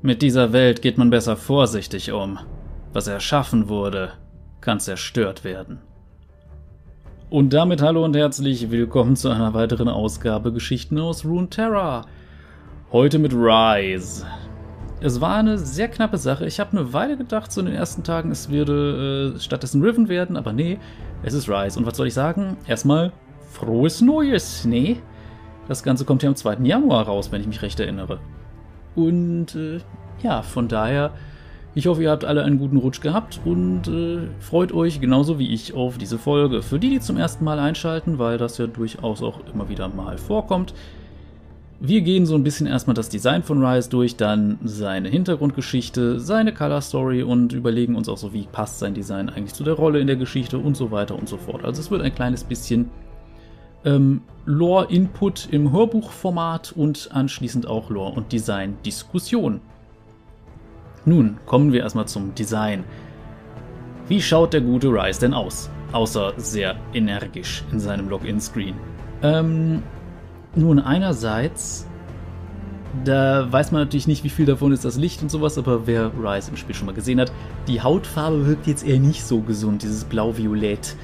[0.00, 2.38] Mit dieser Welt geht man besser vorsichtig um.
[2.92, 4.12] Was erschaffen wurde,
[4.60, 5.80] kann zerstört werden.
[7.30, 12.06] Und damit hallo und herzlich willkommen zu einer weiteren Ausgabe Geschichten aus Runeterra.
[12.92, 14.24] Heute mit Rise.
[15.00, 16.46] Es war eine sehr knappe Sache.
[16.46, 20.08] Ich habe eine Weile gedacht, so in den ersten Tagen, es würde äh, stattdessen Riven
[20.08, 20.78] werden, aber nee,
[21.24, 21.76] es ist Rise.
[21.76, 22.56] Und was soll ich sagen?
[22.68, 23.10] Erstmal
[23.50, 24.98] frohes Neues, nee?
[25.66, 26.58] Das Ganze kommt ja am 2.
[26.62, 28.20] Januar raus, wenn ich mich recht erinnere.
[28.98, 29.78] Und äh,
[30.24, 31.12] ja, von daher,
[31.76, 35.54] ich hoffe, ihr habt alle einen guten Rutsch gehabt und äh, freut euch genauso wie
[35.54, 36.62] ich auf diese Folge.
[36.62, 40.18] Für die, die zum ersten Mal einschalten, weil das ja durchaus auch immer wieder mal
[40.18, 40.74] vorkommt,
[41.78, 46.52] wir gehen so ein bisschen erstmal das Design von Rise durch, dann seine Hintergrundgeschichte, seine
[46.52, 50.00] Color Story und überlegen uns auch so, wie passt sein Design eigentlich zu der Rolle
[50.00, 51.64] in der Geschichte und so weiter und so fort.
[51.64, 52.90] Also es wird ein kleines bisschen
[53.88, 59.60] ähm, Lore-Input im Hörbuchformat und anschließend auch Lore- und Design-Diskussion.
[61.04, 62.84] Nun kommen wir erstmal zum Design.
[64.08, 65.70] Wie schaut der gute Rise denn aus?
[65.92, 68.74] Außer sehr energisch in seinem Login-Screen.
[69.22, 69.82] Ähm,
[70.54, 71.86] nun, einerseits,
[73.04, 76.10] da weiß man natürlich nicht, wie viel davon ist das Licht und sowas, aber wer
[76.22, 77.32] Rise im Spiel schon mal gesehen hat,
[77.66, 80.96] die Hautfarbe wirkt jetzt eher nicht so gesund, dieses Blau-Violett.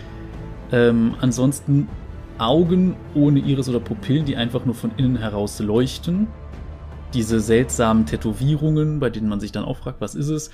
[0.73, 1.89] Ähm, ansonsten
[2.45, 6.29] Augen ohne Iris oder Pupillen, die einfach nur von innen heraus leuchten.
[7.13, 10.51] Diese seltsamen Tätowierungen, bei denen man sich dann auch fragt, was ist es?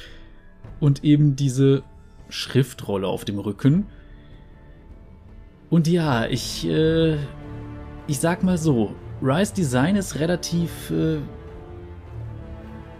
[0.79, 1.83] Und eben diese
[2.29, 3.87] Schriftrolle auf dem Rücken.
[5.71, 7.15] Und ja, ich, äh,
[8.07, 11.19] ich sag mal so, Rise Design ist relativ äh,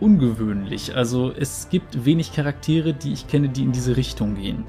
[0.01, 0.95] ungewöhnlich.
[0.97, 4.65] Also es gibt wenig Charaktere, die ich kenne, die in diese Richtung gehen.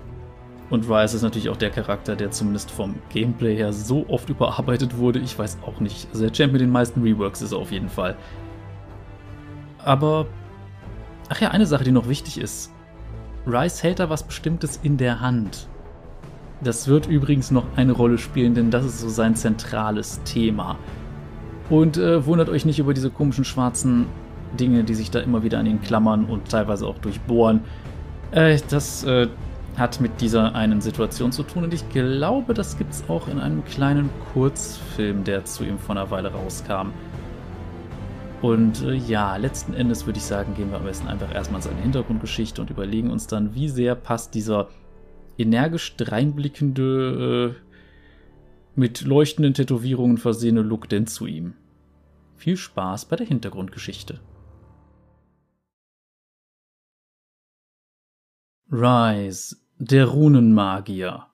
[0.72, 4.98] Und Rise ist natürlich auch der Charakter, der zumindest vom Gameplay her so oft überarbeitet
[4.98, 5.20] wurde.
[5.20, 6.08] Ich weiß auch nicht.
[6.12, 8.16] Also der Champ mit den meisten Reworks ist er auf jeden Fall.
[9.84, 10.28] Aber,
[11.28, 12.72] ach ja, eine Sache, die noch wichtig ist.
[13.46, 15.68] Rise hält da was Bestimmtes in der Hand.
[16.64, 20.78] Das wird übrigens noch eine Rolle spielen, denn das ist so sein zentrales Thema.
[21.70, 24.06] Und äh, wundert euch nicht über diese komischen schwarzen
[24.58, 27.62] Dinge, die sich da immer wieder an ihn klammern und teilweise auch durchbohren.
[28.32, 29.28] Äh, das äh,
[29.78, 33.40] hat mit dieser einen Situation zu tun und ich glaube, das gibt es auch in
[33.40, 36.90] einem kleinen Kurzfilm, der zu ihm vor einer Weile rauskam.
[38.42, 41.64] Und äh, ja, letzten Endes würde ich sagen, gehen wir am besten einfach erstmal in
[41.64, 44.70] seine Hintergrundgeschichte und überlegen uns dann, wie sehr passt dieser
[45.38, 47.62] energisch dreinblickende, äh,
[48.76, 51.54] mit leuchtenden Tätowierungen versehene Look denn zu ihm.
[52.36, 54.20] Viel Spaß bei der Hintergrundgeschichte.
[58.72, 61.26] Rise, der Runenmagier.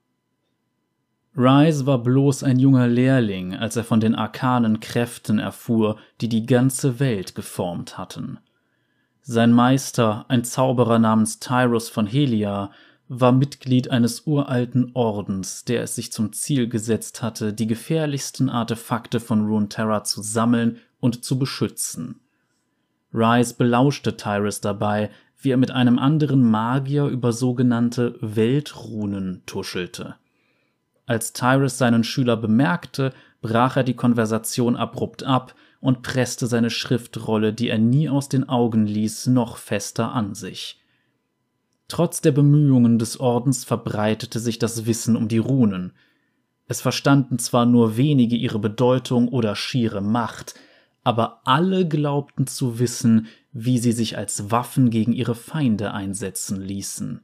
[1.35, 6.45] Rise war bloß ein junger Lehrling, als er von den arkanen Kräften erfuhr, die die
[6.45, 8.39] ganze Welt geformt hatten.
[9.21, 12.71] Sein Meister, ein Zauberer namens Tyrus von Helia,
[13.09, 19.19] war Mitglied eines uralten Ordens, der es sich zum Ziel gesetzt hatte, die gefährlichsten Artefakte
[19.19, 22.21] von Runeterra zu sammeln und zu beschützen.
[23.13, 25.09] Rise belauschte Tyrus dabei,
[25.39, 30.15] wie er mit einem anderen Magier über sogenannte Weltrunen tuschelte.
[31.05, 37.53] Als Tyrus seinen Schüler bemerkte, brach er die Konversation abrupt ab und presste seine Schriftrolle,
[37.53, 40.81] die er nie aus den Augen ließ, noch fester an sich.
[41.87, 45.93] Trotz der Bemühungen des Ordens verbreitete sich das Wissen um die Runen.
[46.67, 50.55] Es verstanden zwar nur wenige ihre Bedeutung oder schiere Macht,
[51.05, 53.27] aber alle glaubten zu wissen,
[53.59, 57.21] wie sie sich als Waffen gegen ihre Feinde einsetzen ließen.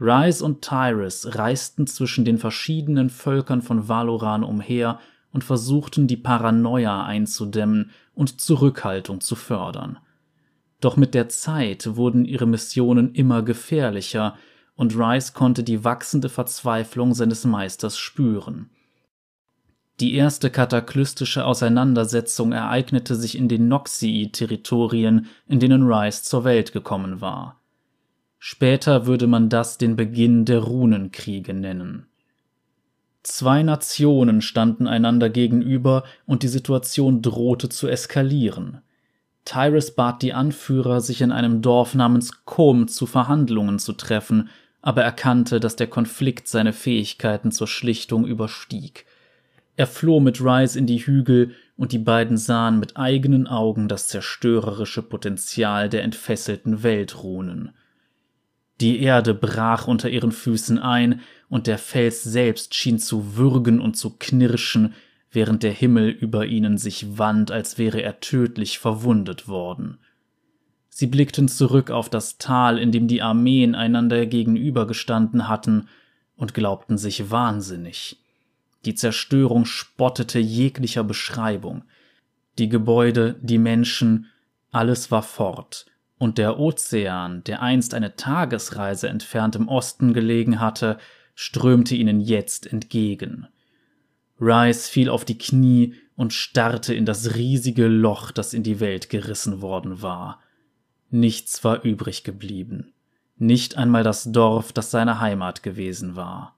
[0.00, 4.98] Rise und Tyrus reisten zwischen den verschiedenen Völkern von Valoran umher
[5.32, 9.98] und versuchten die Paranoia einzudämmen und Zurückhaltung zu fördern.
[10.80, 14.36] Doch mit der Zeit wurden ihre Missionen immer gefährlicher,
[14.74, 18.70] und Rise konnte die wachsende Verzweiflung seines Meisters spüren.
[20.00, 27.20] Die erste kataklystische Auseinandersetzung ereignete sich in den Noxii-Territorien, in denen Rise zur Welt gekommen
[27.20, 27.60] war.
[28.38, 32.06] Später würde man das den Beginn der Runenkriege nennen.
[33.22, 38.82] Zwei Nationen standen einander gegenüber und die Situation drohte zu eskalieren.
[39.46, 44.50] Tyrus bat die Anführer, sich in einem Dorf namens Kom zu Verhandlungen zu treffen,
[44.82, 49.06] aber erkannte, dass der Konflikt seine Fähigkeiten zur Schlichtung überstieg.
[49.76, 54.06] Er floh mit Rise in die Hügel, und die beiden sahen mit eigenen Augen das
[54.06, 57.72] zerstörerische Potenzial der entfesselten Weltrunen.
[58.80, 63.96] Die Erde brach unter ihren Füßen ein, und der Fels selbst schien zu würgen und
[63.96, 64.94] zu knirschen,
[65.32, 69.98] während der Himmel über ihnen sich wand, als wäre er tödlich verwundet worden.
[70.88, 75.88] Sie blickten zurück auf das Tal, in dem die Armeen einander gegenübergestanden hatten,
[76.36, 78.23] und glaubten sich wahnsinnig.
[78.84, 81.84] Die Zerstörung spottete jeglicher Beschreibung.
[82.58, 84.26] Die Gebäude, die Menschen,
[84.70, 85.86] alles war fort,
[86.18, 90.98] und der Ozean, der einst eine Tagesreise entfernt im Osten gelegen hatte,
[91.34, 93.48] strömte ihnen jetzt entgegen.
[94.40, 99.10] Rice fiel auf die Knie und starrte in das riesige Loch, das in die Welt
[99.10, 100.40] gerissen worden war.
[101.10, 102.92] Nichts war übrig geblieben,
[103.36, 106.56] nicht einmal das Dorf, das seine Heimat gewesen war.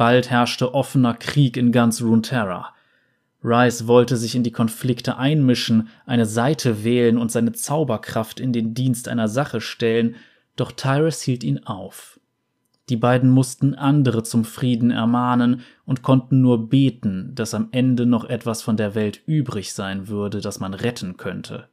[0.00, 2.72] Bald herrschte offener Krieg in ganz Runeterra.
[3.44, 8.72] Rice wollte sich in die Konflikte einmischen, eine Seite wählen und seine Zauberkraft in den
[8.72, 10.16] Dienst einer Sache stellen,
[10.56, 12.18] doch Tyrus hielt ihn auf.
[12.88, 18.24] Die beiden mussten andere zum Frieden ermahnen und konnten nur beten, dass am Ende noch
[18.24, 21.68] etwas von der Welt übrig sein würde, das man retten könnte.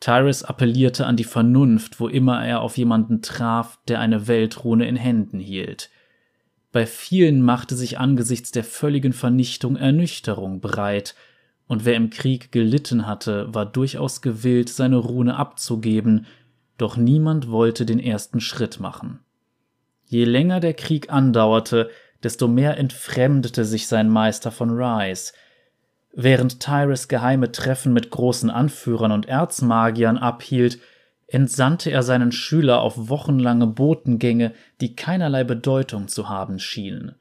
[0.00, 4.96] Tyrus appellierte an die Vernunft, wo immer er auf jemanden traf, der eine Weltrune in
[4.96, 5.90] Händen hielt.
[6.72, 11.14] Bei vielen machte sich angesichts der völligen Vernichtung Ernüchterung breit,
[11.66, 16.26] und wer im Krieg gelitten hatte, war durchaus gewillt, seine Rune abzugeben,
[16.78, 19.20] doch niemand wollte den ersten Schritt machen.
[20.06, 21.90] Je länger der Krieg andauerte,
[22.22, 25.32] desto mehr entfremdete sich sein Meister von Rise–
[26.12, 30.80] Während Tyrus geheime Treffen mit großen Anführern und Erzmagiern abhielt,
[31.28, 37.14] entsandte er seinen Schüler auf wochenlange Botengänge, die keinerlei Bedeutung zu haben schienen.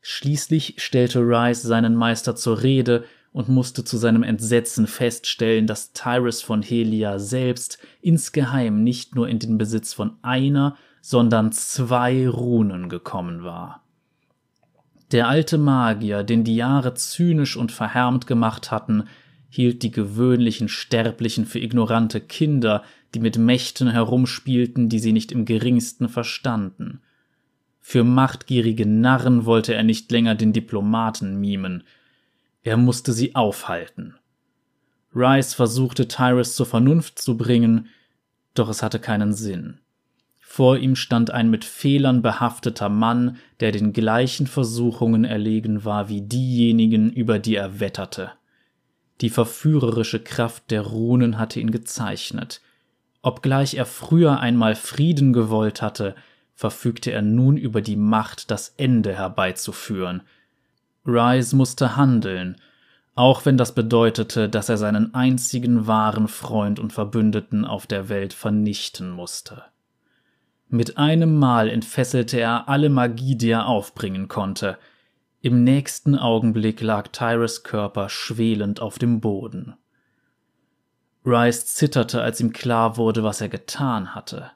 [0.00, 6.42] Schließlich stellte Rice seinen Meister zur Rede und musste zu seinem Entsetzen feststellen, dass Tyrus
[6.42, 13.44] von Helia selbst insgeheim nicht nur in den Besitz von einer, sondern zwei Runen gekommen
[13.44, 13.82] war.
[15.10, 19.04] Der alte Magier, den die Jahre zynisch und verhärmt gemacht hatten,
[19.48, 22.84] hielt die gewöhnlichen Sterblichen für ignorante Kinder,
[23.14, 27.00] die mit Mächten herumspielten, die sie nicht im geringsten verstanden.
[27.80, 31.84] Für machtgierige Narren wollte er nicht länger den Diplomaten mimen.
[32.62, 34.14] Er musste sie aufhalten.
[35.14, 37.88] Rice versuchte Tyrus zur Vernunft zu bringen,
[38.52, 39.78] doch es hatte keinen Sinn.
[40.38, 46.20] Vor ihm stand ein mit Fehlern behafteter Mann, der den gleichen Versuchungen erlegen war wie
[46.20, 48.32] diejenigen, über die er wetterte.
[49.20, 52.60] Die verführerische Kraft der Runen hatte ihn gezeichnet.
[53.22, 56.14] Obgleich er früher einmal Frieden gewollt hatte,
[56.54, 60.22] verfügte er nun über die Macht, das Ende herbeizuführen.
[61.06, 62.56] Rise musste handeln,
[63.14, 68.32] auch wenn das bedeutete, dass er seinen einzigen wahren Freund und Verbündeten auf der Welt
[68.32, 69.64] vernichten musste.
[70.68, 74.78] Mit einem Mal entfesselte er alle Magie, die er aufbringen konnte.
[75.40, 79.74] Im nächsten Augenblick lag Tyrus Körper schwelend auf dem Boden.
[81.24, 84.50] Rice zitterte, als ihm klar wurde, was er getan hatte.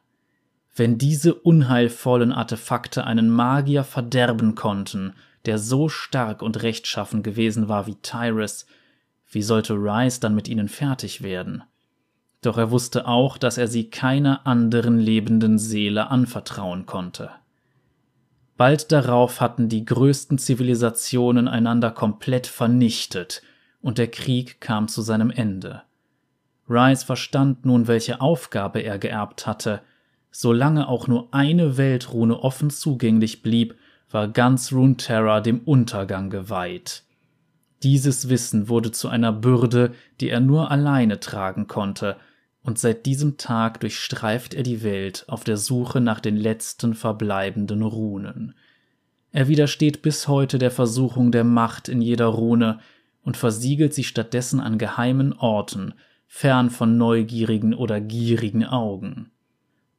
[0.74, 5.14] Wenn diese unheilvollen Artefakte einen Magier verderben konnten,
[5.44, 8.66] der so stark und rechtschaffen gewesen war wie Tyrus,
[9.30, 11.64] wie sollte Rice dann mit ihnen fertig werden?
[12.42, 17.30] doch er wusste auch, dass er sie keiner anderen lebenden Seele anvertrauen konnte.
[18.56, 23.42] Bald darauf hatten die größten Zivilisationen einander komplett vernichtet,
[23.80, 25.82] und der Krieg kam zu seinem Ende.
[26.68, 29.82] Rice verstand nun, welche Aufgabe er geerbt hatte.
[30.30, 33.74] Solange auch nur eine Weltrune offen zugänglich blieb,
[34.10, 37.02] war ganz Runeterra dem Untergang geweiht.
[37.82, 42.16] Dieses Wissen wurde zu einer Bürde, die er nur alleine tragen konnte,
[42.62, 47.82] und seit diesem Tag durchstreift er die Welt auf der Suche nach den letzten verbleibenden
[47.82, 48.54] Runen.
[49.32, 52.78] Er widersteht bis heute der Versuchung der Macht in jeder Rune
[53.22, 55.94] und versiegelt sie stattdessen an geheimen Orten,
[56.26, 59.30] fern von neugierigen oder gierigen Augen.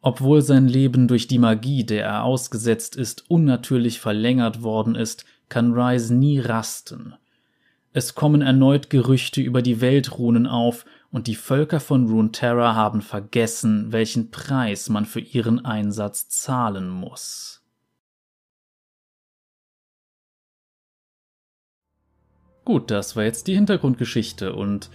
[0.01, 5.73] Obwohl sein Leben durch die Magie, der er ausgesetzt ist, unnatürlich verlängert worden ist, kann
[5.73, 7.15] Rise nie rasten.
[7.93, 13.91] Es kommen erneut Gerüchte über die Weltrunen auf und die Völker von Runeterra haben vergessen,
[13.91, 17.61] welchen Preis man für ihren Einsatz zahlen muss.
[22.65, 24.89] Gut, das war jetzt die Hintergrundgeschichte und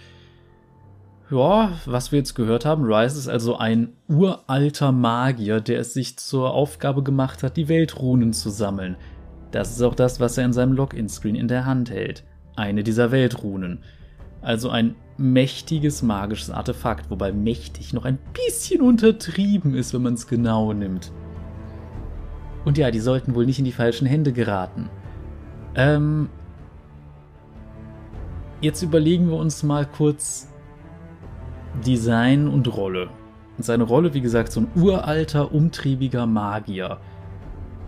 [1.31, 6.17] ja, was wir jetzt gehört haben, Rise ist also ein uralter Magier, der es sich
[6.17, 8.97] zur Aufgabe gemacht hat, die Weltrunen zu sammeln.
[9.51, 12.25] Das ist auch das, was er in seinem Login-Screen in der Hand hält.
[12.57, 13.83] Eine dieser Weltrunen.
[14.41, 20.27] Also ein mächtiges magisches Artefakt, wobei mächtig noch ein bisschen untertrieben ist, wenn man es
[20.27, 21.11] genau nimmt.
[22.65, 24.89] Und ja, die sollten wohl nicht in die falschen Hände geraten.
[25.75, 26.29] Ähm,
[28.61, 30.49] jetzt überlegen wir uns mal kurz,
[31.85, 33.09] Design und Rolle.
[33.57, 36.99] Und seine Rolle, wie gesagt, so ein uralter, umtriebiger Magier.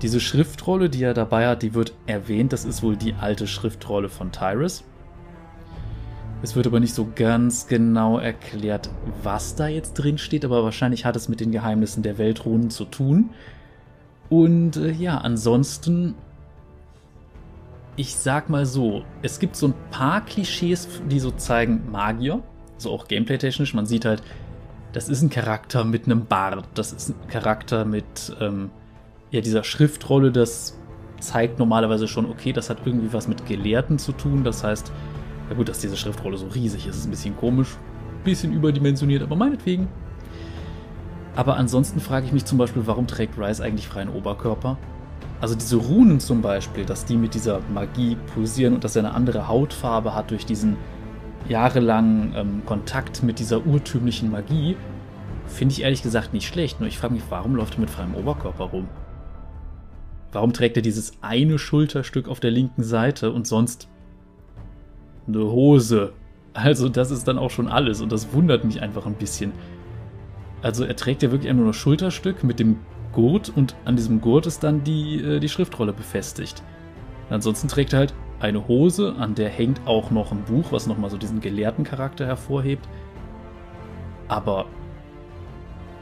[0.02, 2.54] Diese Schriftrolle, die er dabei hat, die wird erwähnt.
[2.54, 4.84] Das ist wohl die alte Schriftrolle von Tyrus.
[6.44, 8.90] Es wird aber nicht so ganz genau erklärt,
[9.22, 12.86] was da jetzt drin steht, aber wahrscheinlich hat es mit den Geheimnissen der Weltrunen zu
[12.86, 13.30] tun.
[14.30, 16.16] Und äh, ja, ansonsten,
[17.96, 22.42] ich sag mal so, es gibt so ein paar Klischees, die so zeigen Magier,
[22.78, 23.76] so auch gameplay-technisch.
[23.76, 24.24] Man sieht halt,
[24.94, 28.72] das ist ein Charakter mit einem Bart, das ist ein Charakter mit ähm,
[29.30, 30.78] ja, dieser Schriftrolle, das
[31.20, 34.44] zeigt normalerweise schon, okay, das hat irgendwie was mit Gelehrten zu tun.
[34.44, 34.92] Das heißt,
[35.52, 37.76] ja gut, dass diese Schriftrolle so riesig ist, ist ein bisschen komisch,
[38.24, 39.90] bisschen überdimensioniert, aber meinetwegen.
[41.36, 44.78] Aber ansonsten frage ich mich zum Beispiel, warum trägt Rice eigentlich freien Oberkörper?
[45.42, 49.14] Also diese Runen zum Beispiel, dass die mit dieser Magie pulsieren und dass er eine
[49.14, 50.78] andere Hautfarbe hat durch diesen
[51.50, 54.78] jahrelangen ähm, Kontakt mit dieser urtümlichen Magie,
[55.48, 56.80] finde ich ehrlich gesagt nicht schlecht.
[56.80, 58.88] Nur ich frage mich, warum läuft er mit freiem Oberkörper rum?
[60.32, 63.90] Warum trägt er dieses eine Schulterstück auf der linken Seite und sonst
[65.34, 66.14] eine Hose?
[66.54, 69.54] Also das ist dann auch schon alles und das wundert mich einfach ein bisschen.
[70.62, 72.80] Also er trägt ja wirklich nur ein Schulterstück mit dem
[73.14, 76.62] Gurt und an diesem Gurt ist dann die, äh, die Schriftrolle befestigt.
[77.30, 81.10] Ansonsten trägt er halt eine Hose, an der hängt auch noch ein Buch, was nochmal
[81.10, 82.88] so diesen gelehrten Charakter hervorhebt.
[84.28, 84.66] Aber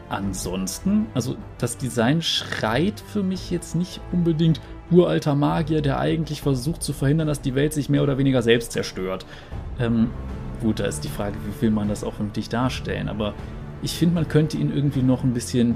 [0.09, 6.83] ansonsten, also das Design schreit für mich jetzt nicht unbedingt uralter Magier, der eigentlich versucht
[6.83, 9.25] zu verhindern, dass die Welt sich mehr oder weniger selbst zerstört.
[9.79, 10.09] Ähm,
[10.61, 13.33] gut, da ist die Frage, wie will man das auch vernünftig darstellen, aber
[13.81, 15.75] ich finde, man könnte ihn irgendwie noch ein bisschen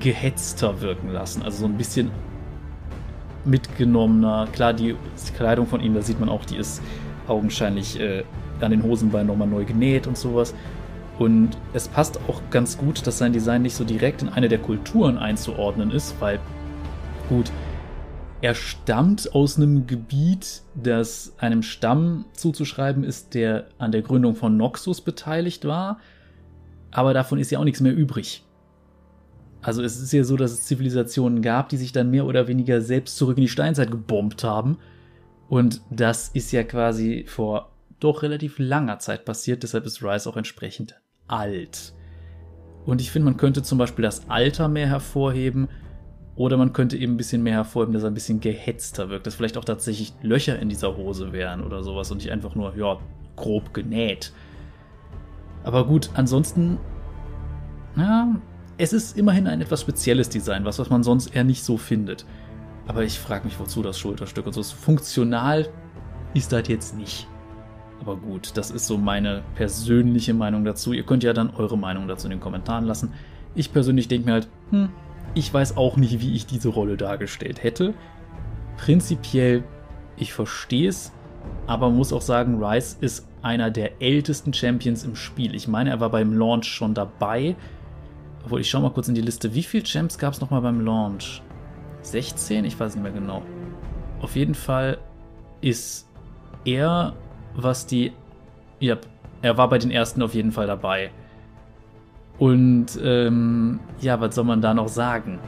[0.00, 2.10] gehetzter wirken lassen, also so ein bisschen
[3.44, 4.48] mitgenommener.
[4.52, 4.96] Klar, die
[5.36, 6.82] Kleidung von ihm, da sieht man auch, die ist
[7.28, 8.24] augenscheinlich äh,
[8.60, 10.54] an den Hosenbeinen nochmal neu genäht und sowas.
[11.18, 14.58] Und es passt auch ganz gut, dass sein Design nicht so direkt in eine der
[14.58, 16.40] Kulturen einzuordnen ist, weil,
[17.28, 17.50] gut,
[18.42, 24.56] er stammt aus einem Gebiet, das einem Stamm zuzuschreiben ist, der an der Gründung von
[24.56, 26.00] Noxus beteiligt war,
[26.90, 28.44] aber davon ist ja auch nichts mehr übrig.
[29.62, 32.80] Also es ist ja so, dass es Zivilisationen gab, die sich dann mehr oder weniger
[32.80, 34.78] selbst zurück in die Steinzeit gebombt haben.
[35.48, 37.70] Und das ist ja quasi vor
[38.00, 41.94] doch relativ langer Zeit passiert, deshalb ist Rice auch entsprechend alt.
[42.84, 45.68] Und ich finde, man könnte zum Beispiel das Alter mehr hervorheben
[46.34, 49.34] oder man könnte eben ein bisschen mehr hervorheben, dass er ein bisschen gehetzter wirkt, dass
[49.34, 52.98] vielleicht auch tatsächlich Löcher in dieser Hose wären oder sowas und nicht einfach nur, ja,
[53.36, 54.32] grob genäht.
[55.64, 56.78] Aber gut, ansonsten,
[57.96, 58.34] ja,
[58.78, 62.24] es ist immerhin ein etwas spezielles Design, was, was man sonst eher nicht so findet.
[62.86, 64.62] Aber ich frage mich, wozu das Schulterstück und so.
[64.62, 65.68] Funktional
[66.34, 67.28] ist das jetzt nicht.
[68.00, 70.92] Aber gut, das ist so meine persönliche Meinung dazu.
[70.92, 73.12] Ihr könnt ja dann eure Meinung dazu in den Kommentaren lassen.
[73.54, 74.88] Ich persönlich denke mir halt, hm,
[75.34, 77.94] ich weiß auch nicht, wie ich diese Rolle dargestellt hätte.
[78.76, 79.64] Prinzipiell,
[80.16, 81.12] ich verstehe es,
[81.66, 85.54] aber muss auch sagen, Rice ist einer der ältesten Champions im Spiel.
[85.54, 87.56] Ich meine, er war beim Launch schon dabei.
[88.44, 89.54] Obwohl, ich schaue mal kurz in die Liste.
[89.54, 91.42] Wie viele Champs gab es nochmal beim Launch?
[92.02, 92.64] 16?
[92.64, 93.42] Ich weiß nicht mehr genau.
[94.20, 94.98] Auf jeden Fall
[95.60, 96.08] ist
[96.64, 97.14] er
[97.54, 98.12] was die.
[98.80, 98.96] Ja,
[99.42, 101.10] er war bei den ersten auf jeden Fall dabei.
[102.42, 105.38] Und ähm, ja, was soll man da noch sagen?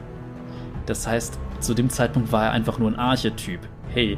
[0.85, 3.59] Das heißt, zu dem Zeitpunkt war er einfach nur ein Archetyp.
[3.89, 4.17] Hey,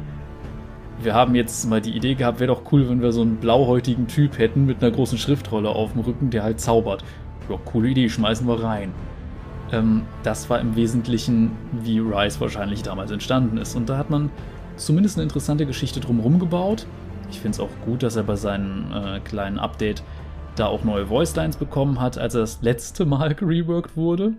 [1.02, 4.06] wir haben jetzt mal die Idee gehabt, wäre doch cool, wenn wir so einen blauhäutigen
[4.06, 7.02] Typ hätten mit einer großen Schriftrolle auf dem Rücken, der halt zaubert.
[7.50, 8.92] Ja, coole Idee, schmeißen wir rein.
[9.72, 13.74] Ähm, das war im Wesentlichen, wie Rise wahrscheinlich damals entstanden ist.
[13.74, 14.30] Und da hat man
[14.76, 16.86] zumindest eine interessante Geschichte drumherum gebaut.
[17.28, 20.04] Ich finde es auch gut, dass er bei seinem äh, kleinen Update
[20.58, 24.34] da auch neue Voicelines bekommen hat, als er das letzte Mal gereworked wurde.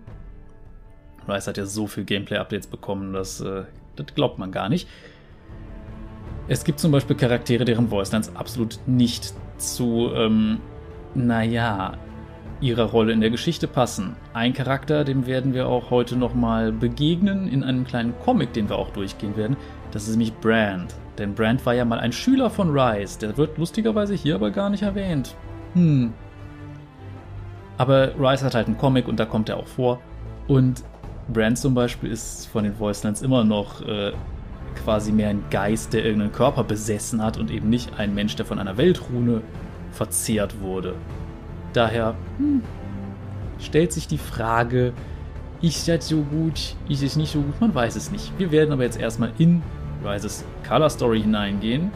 [1.28, 3.64] Rise hat ja so viel Gameplay-Updates bekommen, dass, äh,
[3.96, 4.88] das glaubt man gar nicht.
[6.48, 10.58] Es gibt zum Beispiel Charaktere, deren Voicelines absolut nicht zu, ähm,
[11.14, 11.96] naja,
[12.60, 14.16] ihrer Rolle in der Geschichte passen.
[14.34, 18.76] Ein Charakter, dem werden wir auch heute nochmal begegnen in einem kleinen Comic, den wir
[18.76, 19.56] auch durchgehen werden.
[19.92, 20.94] Das ist nämlich Brand.
[21.18, 23.18] Denn Brand war ja mal ein Schüler von Rice.
[23.18, 25.34] Der wird lustigerweise hier aber gar nicht erwähnt.
[25.74, 26.12] Hm.
[27.78, 30.00] Aber Rice hat halt einen Comic und da kommt er auch vor.
[30.48, 30.84] Und
[31.32, 34.12] Brand zum Beispiel ist von den Voicelines immer noch äh,
[34.84, 38.46] quasi mehr ein Geist, der irgendeinen Körper besessen hat und eben nicht ein Mensch, der
[38.46, 39.42] von einer Weltrune
[39.92, 40.94] verzehrt wurde.
[41.72, 42.62] Daher hm,
[43.58, 44.92] stellt sich die Frage,
[45.62, 48.32] ist das so gut, ist es nicht so gut, man weiß es nicht.
[48.38, 49.62] Wir werden aber jetzt erstmal in
[50.04, 51.90] Rises Color Story hineingehen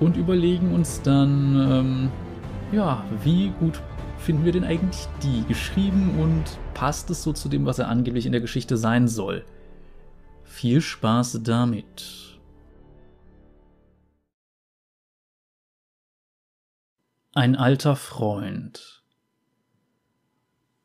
[0.00, 2.10] und überlegen uns dann, ähm,
[2.72, 3.80] ja, wie gut
[4.18, 8.26] finden wir denn eigentlich die geschrieben und passt es so zu dem, was er angeblich
[8.26, 9.44] in der Geschichte sein soll?
[10.44, 12.38] Viel Spaß damit.
[17.32, 19.02] Ein alter Freund.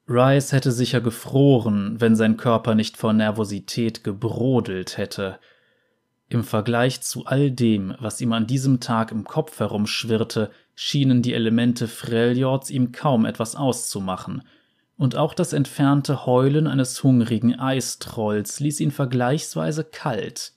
[0.08, 5.40] Rice hätte sicher gefroren, wenn sein Körper nicht vor Nervosität gebrodelt hätte.
[6.28, 11.34] Im Vergleich zu all dem, was ihm an diesem Tag im Kopf herumschwirrte, schienen die
[11.34, 14.44] Elemente Freljords ihm kaum etwas auszumachen,
[14.98, 20.54] und auch das entfernte Heulen eines hungrigen Eistrolls ließ ihn vergleichsweise kalt.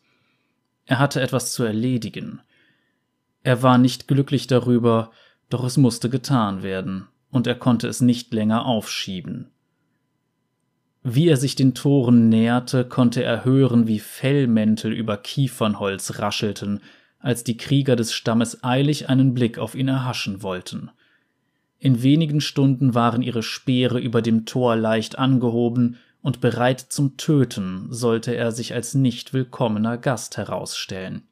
[0.86, 2.40] Er hatte etwas zu erledigen.
[3.42, 5.10] Er war nicht glücklich darüber,
[5.50, 9.50] doch es musste getan werden, und er konnte es nicht länger aufschieben.
[11.10, 16.80] Wie er sich den Toren näherte, konnte er hören, wie Fellmäntel über Kiefernholz raschelten,
[17.18, 20.90] als die Krieger des Stammes eilig einen Blick auf ihn erhaschen wollten.
[21.78, 27.86] In wenigen Stunden waren ihre Speere über dem Tor leicht angehoben, und bereit zum Töten
[27.88, 31.22] sollte er sich als nicht willkommener Gast herausstellen.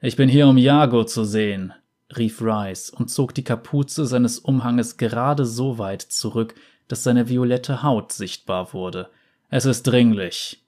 [0.00, 1.74] Ich bin hier, um Jago zu sehen,
[2.16, 6.54] rief Rice und zog die Kapuze seines Umhanges gerade so weit zurück,
[6.90, 9.08] dass seine violette Haut sichtbar wurde.
[9.48, 10.64] Es ist dringlich.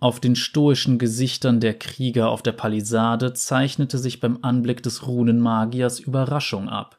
[0.00, 5.98] Auf den stoischen Gesichtern der Krieger auf der Palisade zeichnete sich beim Anblick des Runenmagiers
[5.98, 6.98] Überraschung ab.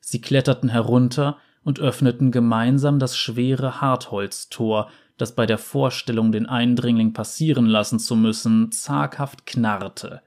[0.00, 7.12] Sie kletterten herunter und öffneten gemeinsam das schwere Hartholztor, das bei der Vorstellung, den Eindringling
[7.12, 10.22] passieren lassen zu müssen, zaghaft knarrte.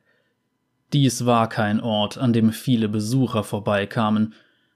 [0.94, 4.36] Dies war kein Ort, an dem viele Besucher vorbeikamen,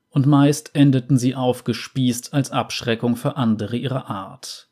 [0.10, 4.68] und meist endeten sie aufgespießt als Abschreckung für andere ihrer Art.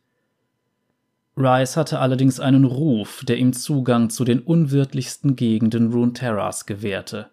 [1.38, 7.30] Rice hatte allerdings einen Ruf, der ihm Zugang zu den unwirtlichsten Gegenden Runeterras gewährte.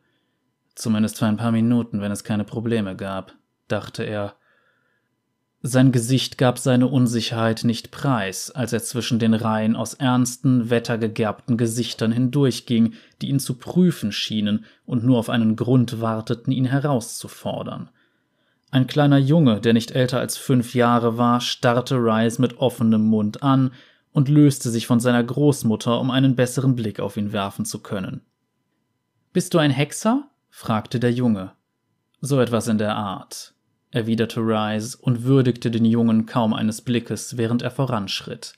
[0.75, 3.35] Zumindest für ein paar Minuten, wenn es keine Probleme gab,
[3.68, 4.35] dachte er,
[5.64, 11.57] sein Gesicht gab seine Unsicherheit nicht preis, als er zwischen den Reihen aus ernsten, wettergegerbten
[11.57, 17.90] Gesichtern hindurchging, die ihn zu prüfen schienen und nur auf einen Grund warteten, ihn herauszufordern.
[18.72, 23.44] Ein kleiner Junge, der nicht älter als fünf Jahre war, starrte Rice mit offenem Mund
[23.44, 23.72] an
[24.11, 28.22] und löste sich von seiner Großmutter, um einen besseren Blick auf ihn werfen zu können.
[29.32, 30.28] Bist du ein Hexer?
[30.48, 31.52] fragte der Junge.
[32.20, 33.54] So etwas in der Art
[33.92, 38.54] erwiderte Rice und würdigte den Jungen kaum eines Blickes, während er voranschritt.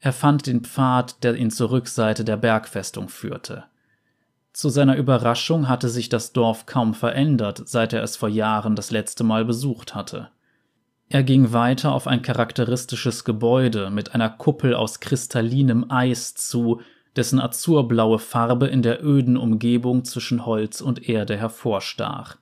[0.00, 3.64] Er fand den Pfad, der ihn zur Rückseite der Bergfestung führte.
[4.58, 8.90] Zu seiner Überraschung hatte sich das Dorf kaum verändert, seit er es vor Jahren das
[8.90, 10.30] letzte Mal besucht hatte.
[11.08, 16.80] Er ging weiter auf ein charakteristisches Gebäude mit einer Kuppel aus kristallinem Eis zu,
[17.14, 22.36] dessen azurblaue Farbe in der öden Umgebung zwischen Holz und Erde hervorstach.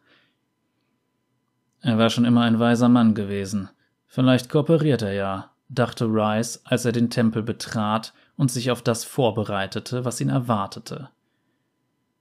[1.82, 3.68] Er war schon immer ein weiser Mann gewesen.
[4.06, 9.04] Vielleicht kooperiert er ja, dachte Rice, als er den Tempel betrat und sich auf das
[9.04, 11.10] vorbereitete, was ihn erwartete.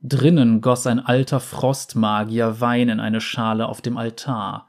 [0.02, 4.68] Drinnen goss ein alter Frostmagier Wein in eine Schale auf dem Altar.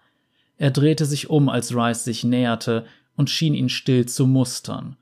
[0.57, 2.87] Er drehte sich um, als Rice sich näherte,
[3.17, 4.97] und schien ihn still zu mustern.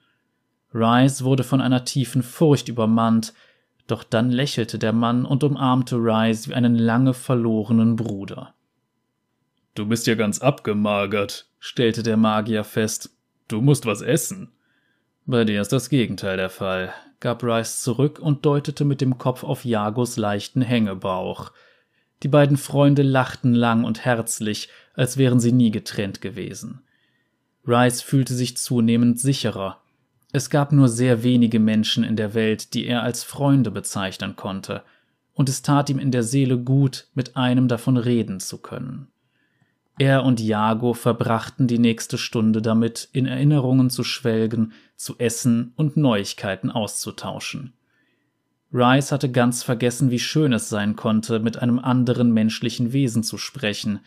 [0.72, 3.32] Rice wurde von einer tiefen Furcht übermannt,
[3.86, 8.54] doch dann lächelte der Mann und umarmte Rice wie einen lange verlorenen Bruder.
[9.74, 13.10] Du bist ja ganz abgemagert, stellte der Magier fest.
[13.48, 14.52] Du musst was essen.
[15.26, 16.92] Bei dir ist das Gegenteil der Fall,
[17.24, 21.52] gab Rice zurück und deutete mit dem Kopf auf Jagos leichten Hängebauch.
[22.22, 26.82] Die beiden Freunde lachten lang und herzlich, als wären sie nie getrennt gewesen.
[27.66, 29.80] Rice fühlte sich zunehmend sicherer.
[30.32, 34.82] Es gab nur sehr wenige Menschen in der Welt, die er als Freunde bezeichnen konnte,
[35.32, 39.08] und es tat ihm in der Seele gut, mit einem davon reden zu können.
[39.98, 45.96] Er und Jago verbrachten die nächste Stunde damit, in Erinnerungen zu schwelgen, zu essen und
[45.96, 47.74] Neuigkeiten auszutauschen.
[48.72, 53.38] Rice hatte ganz vergessen, wie schön es sein konnte, mit einem anderen menschlichen Wesen zu
[53.38, 54.00] sprechen.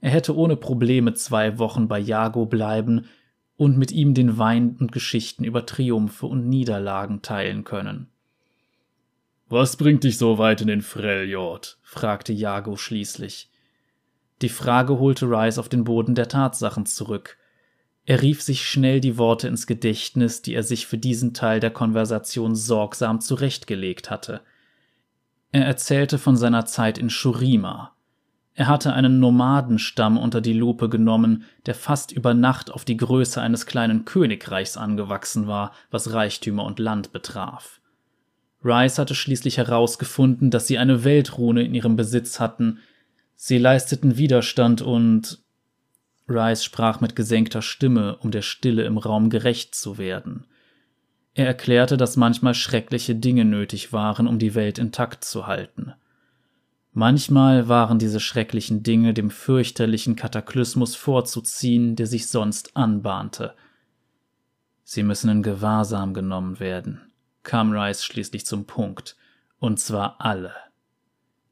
[0.00, 3.06] Er hätte ohne Probleme zwei Wochen bei Jago bleiben
[3.56, 8.06] und mit ihm den Wein und Geschichten über Triumphe und Niederlagen teilen können.
[9.48, 11.78] Was bringt dich so weit in den Freljord?
[11.82, 13.50] fragte Jago schließlich.
[14.42, 17.38] Die Frage holte Rice auf den Boden der Tatsachen zurück.
[18.06, 21.70] Er rief sich schnell die Worte ins Gedächtnis, die er sich für diesen Teil der
[21.70, 24.42] Konversation sorgsam zurechtgelegt hatte.
[25.52, 27.92] Er erzählte von seiner Zeit in Shurima.
[28.54, 33.40] Er hatte einen Nomadenstamm unter die Lupe genommen, der fast über Nacht auf die Größe
[33.40, 37.80] eines kleinen Königreichs angewachsen war, was Reichtümer und Land betraf.
[38.64, 42.78] Rice hatte schließlich herausgefunden, dass sie eine Weltrune in ihrem Besitz hatten,
[43.36, 45.42] Sie leisteten Widerstand und
[46.28, 50.46] Rice sprach mit gesenkter Stimme, um der Stille im Raum gerecht zu werden.
[51.34, 55.92] Er erklärte, dass manchmal schreckliche Dinge nötig waren, um die Welt intakt zu halten.
[56.92, 63.54] Manchmal waren diese schrecklichen Dinge dem fürchterlichen Kataklysmus vorzuziehen, der sich sonst anbahnte.
[64.84, 67.00] Sie müssen in Gewahrsam genommen werden,
[67.42, 69.16] kam Rice schließlich zum Punkt,
[69.58, 70.52] und zwar alle.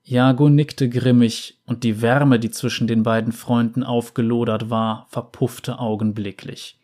[0.05, 6.79] Jago nickte grimmig, und die Wärme, die zwischen den beiden Freunden aufgelodert war, verpuffte augenblicklich.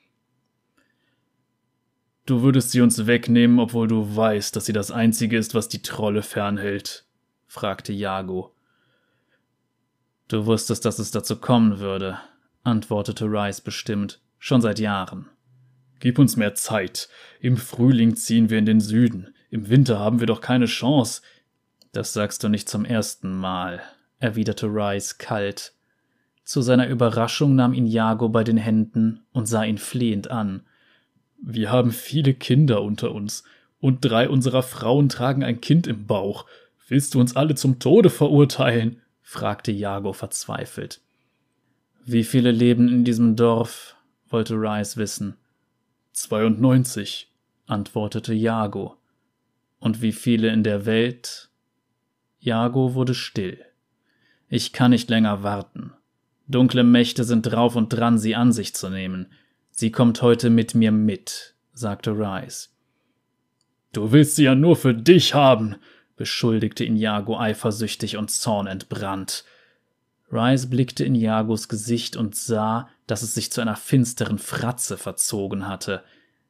[2.27, 5.83] Du würdest sie uns wegnehmen, obwohl du weißt, dass sie das Einzige ist, was die
[5.83, 7.07] Trolle fernhält,
[7.47, 8.55] fragte Jago.
[10.29, 12.19] Du wusstest, dass es dazu kommen würde,
[12.65, 15.31] antwortete Rice bestimmt, schon seit Jahren.
[16.01, 17.09] Gib uns mehr Zeit.
[17.41, 19.35] Im Frühling ziehen wir in den Süden.
[19.51, 21.23] Im Winter haben wir doch keine Chance.
[21.99, 23.83] Das sagst du nicht zum ersten Mal,
[24.21, 25.73] erwiderte Rice kalt.
[26.45, 30.63] Zu seiner Überraschung nahm ihn Jago bei den Händen und sah ihn flehend an.
[31.43, 33.43] Wir haben viele Kinder unter uns,
[33.81, 36.47] und drei unserer Frauen tragen ein Kind im Bauch.
[36.87, 39.03] Willst du uns alle zum Tode verurteilen?
[39.21, 41.01] fragte Jago verzweifelt.
[42.05, 43.97] Wie viele leben in diesem Dorf?
[44.29, 45.37] wollte Rice wissen.
[46.13, 47.29] 92,
[47.67, 48.99] antwortete Jago.
[49.81, 51.49] Und wie viele in der Welt?
[52.39, 53.65] Jago wurde still.
[54.49, 55.93] Ich kann nicht länger warten.
[56.47, 59.27] Dunkle Mächte sind drauf und dran, sie an sich zu nehmen.
[59.71, 62.75] Sie kommt heute mit mir mit, sagte Rice.
[63.93, 65.77] Du willst sie ja nur für dich haben,
[66.17, 69.45] beschuldigte ihn Jago eifersüchtig und zornentbrannt.
[70.31, 75.67] Rice blickte in Jagos Gesicht und sah, dass es sich zu einer finsteren Fratze verzogen
[75.67, 76.03] hatte,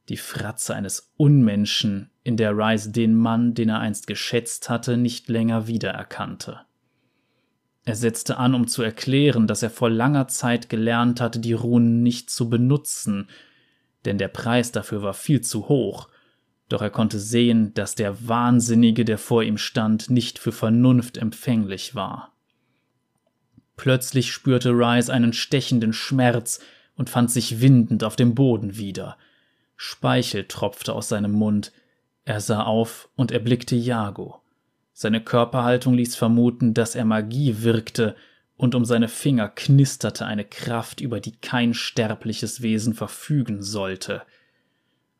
[0.09, 5.29] die Fratze eines Unmenschen, in der Rice den Mann, den er einst geschätzt hatte, nicht
[5.29, 6.61] länger wiedererkannte.
[7.85, 12.03] Er setzte an, um zu erklären, dass er vor langer Zeit gelernt hatte, die Runen
[12.03, 13.27] nicht zu benutzen,
[14.05, 16.07] denn der Preis dafür war viel zu hoch,
[16.69, 21.95] doch er konnte sehen, dass der Wahnsinnige, der vor ihm stand, nicht für Vernunft empfänglich
[21.95, 22.35] war.
[23.75, 26.59] Plötzlich spürte Rice einen stechenden Schmerz
[26.93, 29.17] und fand sich windend auf dem Boden wieder.
[29.77, 31.71] Speichel tropfte aus seinem Mund.
[32.29, 34.39] Er sah auf und erblickte Jago.
[34.93, 38.15] Seine Körperhaltung ließ vermuten, dass er Magie wirkte,
[38.55, 44.21] und um seine Finger knisterte eine Kraft, über die kein sterbliches Wesen verfügen sollte.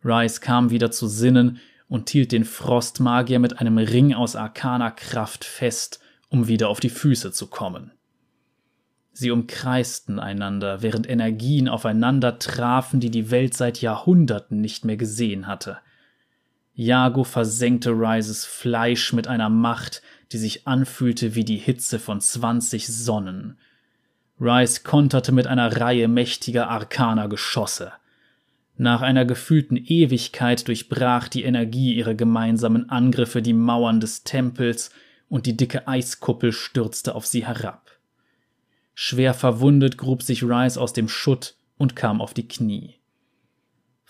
[0.05, 5.45] Rice kam wieder zu Sinnen und hielt den Frostmagier mit einem Ring aus arkaner Kraft
[5.45, 7.91] fest, um wieder auf die Füße zu kommen.
[9.13, 15.47] Sie umkreisten einander, während Energien aufeinander trafen, die die Welt seit Jahrhunderten nicht mehr gesehen
[15.47, 15.79] hatte.
[16.81, 22.87] Jago versenkte Rises Fleisch mit einer Macht, die sich anfühlte wie die Hitze von zwanzig
[22.87, 23.57] Sonnen.
[24.39, 27.91] Rice konterte mit einer Reihe mächtiger arkaner Geschosse.
[28.77, 34.89] Nach einer gefühlten Ewigkeit durchbrach die Energie ihrer gemeinsamen Angriffe die Mauern des Tempels
[35.27, 37.91] und die dicke Eiskuppel stürzte auf sie herab.
[38.93, 42.98] Schwer verwundet grub sich Rice aus dem Schutt und kam auf die Knie.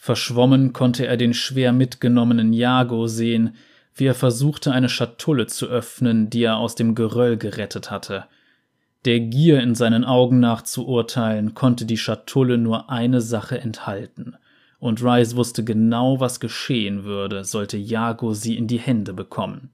[0.01, 3.55] Verschwommen konnte er den schwer mitgenommenen Jago sehen,
[3.93, 8.25] wie er versuchte, eine Schatulle zu öffnen, die er aus dem Geröll gerettet hatte.
[9.05, 14.35] Der Gier in seinen Augen nach zu urteilen, konnte die Schatulle nur eine Sache enthalten–
[14.79, 19.71] und Rice wusste genau, was geschehen würde, sollte Jago sie in die Hände bekommen.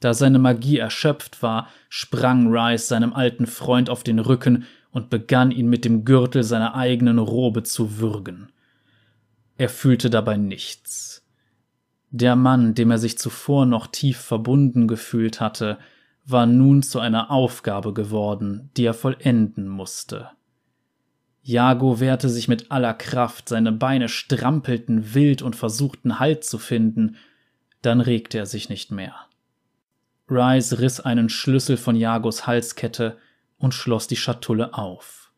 [0.00, 5.50] Da seine Magie erschöpft war, sprang Rice seinem alten Freund auf den Rücken und begann
[5.50, 8.52] ihn mit dem Gürtel seiner eigenen Robe zu würgen.
[9.56, 11.24] Er fühlte dabei nichts.
[12.10, 15.78] Der Mann, dem er sich zuvor noch tief verbunden gefühlt hatte,
[16.24, 20.30] war nun zu einer Aufgabe geworden, die er vollenden musste.
[21.42, 27.16] Jago wehrte sich mit aller Kraft, seine Beine strampelten wild und versuchten Halt zu finden,
[27.80, 29.14] dann regte er sich nicht mehr.
[30.28, 33.18] Rice riss einen Schlüssel von Jagos Halskette
[33.58, 35.32] und schloss die Schatulle auf.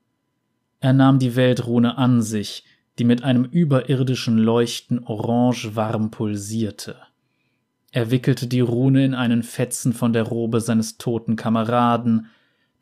[0.81, 2.65] Er nahm die Weltrune an sich,
[2.99, 6.97] die mit einem überirdischen Leuchten orange warm pulsierte.
[7.91, 12.27] Er wickelte die Rune in einen Fetzen von der Robe seines toten Kameraden,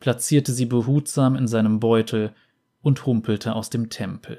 [0.00, 2.32] platzierte sie behutsam in seinem Beutel
[2.82, 4.38] und humpelte aus dem Tempel.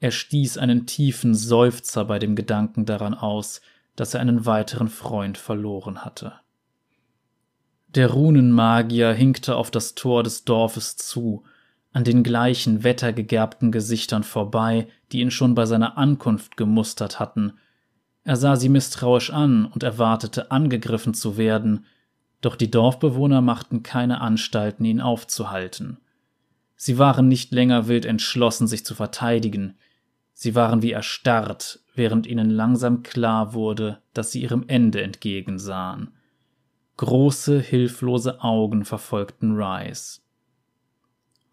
[0.00, 3.60] Er stieß einen tiefen Seufzer bei dem Gedanken daran aus,
[3.96, 6.34] dass er einen weiteren Freund verloren hatte.
[7.88, 11.44] Der Runenmagier hinkte auf das Tor des Dorfes zu,
[11.92, 17.54] an den gleichen wettergegerbten Gesichtern vorbei, die ihn schon bei seiner Ankunft gemustert hatten.
[18.24, 21.86] Er sah sie misstrauisch an und erwartete, angegriffen zu werden,
[22.40, 25.98] Doch die Dorfbewohner machten keine Anstalten, ihn aufzuhalten.
[26.76, 29.74] Sie waren nicht länger wild entschlossen, sich zu verteidigen.
[30.34, 36.12] Sie waren wie erstarrt, während ihnen langsam klar wurde, dass sie ihrem Ende entgegensahen.
[36.96, 40.22] Große, hilflose Augen verfolgten Rice.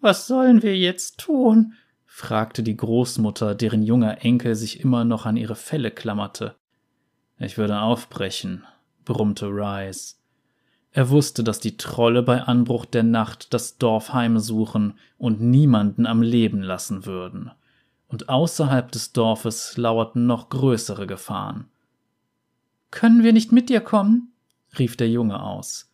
[0.05, 1.73] Was sollen wir jetzt tun?
[2.05, 6.53] fragte die Großmutter, deren junger Enkel sich immer noch an ihre Felle klammerte.
[7.39, 8.65] Ich würde aufbrechen,
[9.03, 10.21] brummte Rice.
[10.91, 16.21] Er wusste, dass die Trolle bei Anbruch der Nacht das Dorf heimsuchen und niemanden am
[16.21, 17.49] Leben lassen würden.
[18.07, 21.65] Und außerhalb des Dorfes lauerten noch größere Gefahren.
[22.91, 24.33] Können wir nicht mit dir kommen?
[24.77, 25.89] rief der Junge aus.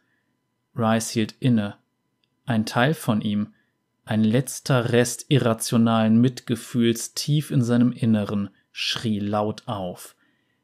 [0.75, 1.77] Rice hielt inne.
[2.45, 3.53] Ein Teil von ihm,
[4.11, 10.17] ein letzter Rest irrationalen Mitgefühls tief in seinem Inneren, schrie laut auf.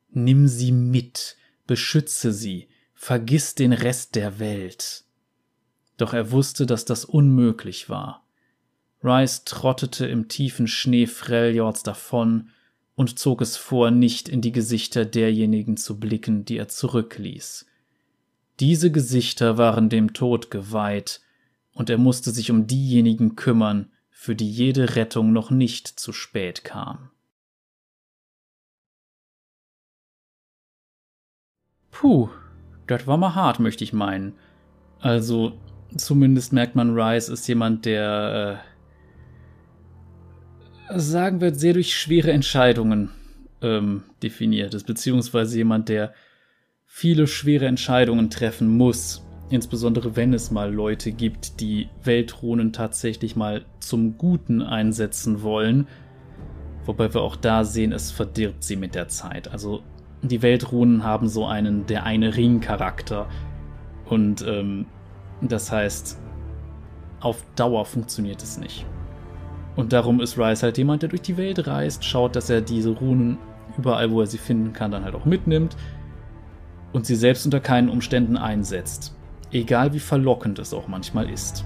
[0.10, 5.06] Nimm sie mit, beschütze sie, vergiss den Rest der Welt.
[5.96, 8.28] Doch er wusste, dass das unmöglich war.
[9.02, 12.50] Rice trottete im tiefen Schnee Freljords davon
[12.96, 17.66] und zog es vor, nicht in die Gesichter derjenigen zu blicken, die er zurückließ.
[18.60, 21.22] Diese Gesichter waren dem Tod geweiht,
[21.78, 26.64] und er musste sich um diejenigen kümmern, für die jede Rettung noch nicht zu spät
[26.64, 27.12] kam.
[31.92, 32.30] Puh,
[32.88, 34.34] das war mal hart, möchte ich meinen.
[35.00, 35.54] Also,
[35.96, 38.60] zumindest merkt man, Rice ist jemand, der,
[40.90, 43.12] äh, sagen wir, sehr durch schwere Entscheidungen
[43.62, 46.12] ähm, definiert ist, beziehungsweise jemand, der
[46.88, 49.27] viele schwere Entscheidungen treffen muss.
[49.50, 55.88] Insbesondere wenn es mal Leute gibt, die Weltrunen tatsächlich mal zum Guten einsetzen wollen.
[56.86, 59.50] Wobei wir auch da sehen, es verdirbt sie mit der Zeit.
[59.50, 59.82] Also
[60.22, 63.28] die Weltrunen haben so einen der eine Ring-Charakter.
[64.06, 64.86] Und ähm,
[65.42, 66.20] das heißt,
[67.20, 68.86] auf Dauer funktioniert es nicht.
[69.76, 72.90] Und darum ist Rice halt jemand, der durch die Welt reist, schaut, dass er diese
[72.90, 73.38] Runen
[73.78, 75.78] überall, wo er sie finden kann, dann halt auch mitnimmt
[76.94, 79.17] und sie selbst unter keinen Umständen einsetzt.
[79.52, 81.66] Egal wie verlockend es auch manchmal ist.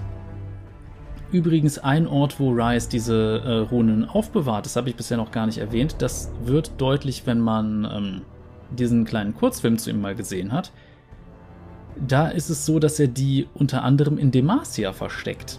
[1.32, 5.46] Übrigens ein Ort, wo Rice diese äh, Runen aufbewahrt, das habe ich bisher noch gar
[5.46, 5.96] nicht erwähnt.
[5.98, 8.22] Das wird deutlich, wenn man ähm,
[8.70, 10.72] diesen kleinen Kurzfilm zu ihm mal gesehen hat,
[11.96, 15.58] da ist es so, dass er die unter anderem in Demacia versteckt.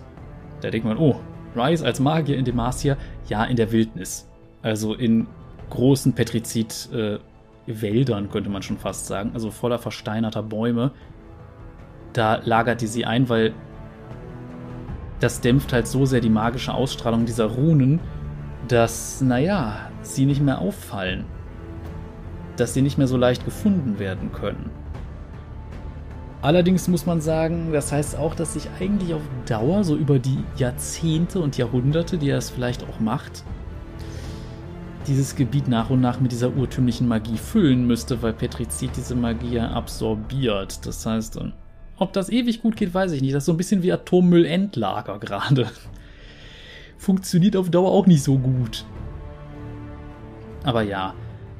[0.61, 1.19] Da denkt man, oh,
[1.55, 4.29] Rice als Magier in Demacia, ja, in der Wildnis.
[4.61, 5.27] Also in
[5.69, 10.91] großen Petrizid-Wäldern, äh, könnte man schon fast sagen, also voller versteinerter Bäume.
[12.13, 13.53] Da lagert die sie ein, weil
[15.19, 17.99] das dämpft halt so sehr die magische Ausstrahlung dieser Runen,
[18.67, 21.25] dass, naja, sie nicht mehr auffallen
[22.57, 24.69] dass sie nicht mehr so leicht gefunden werden können.
[26.41, 30.43] Allerdings muss man sagen, das heißt auch, dass sich eigentlich auf Dauer, so über die
[30.57, 33.43] Jahrzehnte und Jahrhunderte, die er es vielleicht auch macht,
[35.07, 39.59] dieses Gebiet nach und nach mit dieser urtümlichen Magie füllen müsste, weil Petrizid diese Magie
[39.59, 40.85] absorbiert.
[40.85, 41.39] Das heißt,
[41.97, 43.33] ob das ewig gut geht, weiß ich nicht.
[43.33, 45.67] Das ist so ein bisschen wie Atommüllendlager gerade.
[46.97, 48.85] Funktioniert auf Dauer auch nicht so gut.
[50.63, 51.13] Aber ja,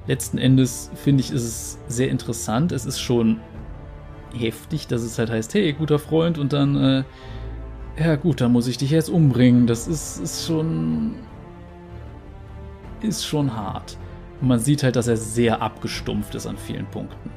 [0.08, 2.72] letzten Endes finde ich, ist es sehr interessant.
[2.72, 3.40] Es ist schon
[4.34, 7.04] heftig, dass es halt heißt, hey, guter Freund, und dann, äh,
[8.00, 9.68] ja gut, dann muss ich dich jetzt umbringen.
[9.68, 11.16] Das ist, ist schon.
[13.02, 13.98] ist schon hart.
[14.42, 17.30] Und man sieht halt, dass er sehr abgestumpft ist an vielen Punkten.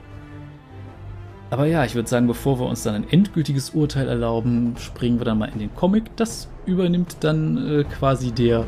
[1.51, 5.25] Aber ja, ich würde sagen, bevor wir uns dann ein endgültiges Urteil erlauben, springen wir
[5.25, 6.05] dann mal in den Comic.
[6.17, 8.65] Das übernimmt dann äh, quasi der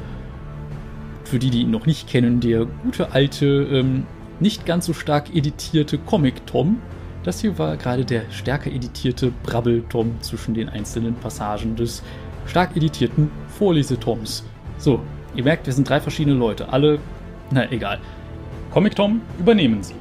[1.25, 4.07] für die, die ihn noch nicht kennen, der gute alte, ähm,
[4.41, 6.81] nicht ganz so stark editierte Comic-Tom.
[7.23, 12.03] Das hier war gerade der stärker editierte Brabbel-Tom zwischen den einzelnen Passagen des
[12.47, 14.45] stark editierten Vorlesetoms.
[14.79, 15.01] So,
[15.35, 16.73] ihr merkt, wir sind drei verschiedene Leute.
[16.73, 16.99] Alle,
[17.51, 17.99] na egal.
[18.71, 19.95] Comic-Tom, übernehmen Sie.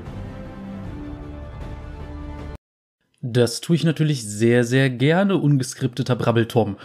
[3.29, 6.77] Das tue ich natürlich sehr, sehr gerne, ungeskripteter Brabbel-Tom.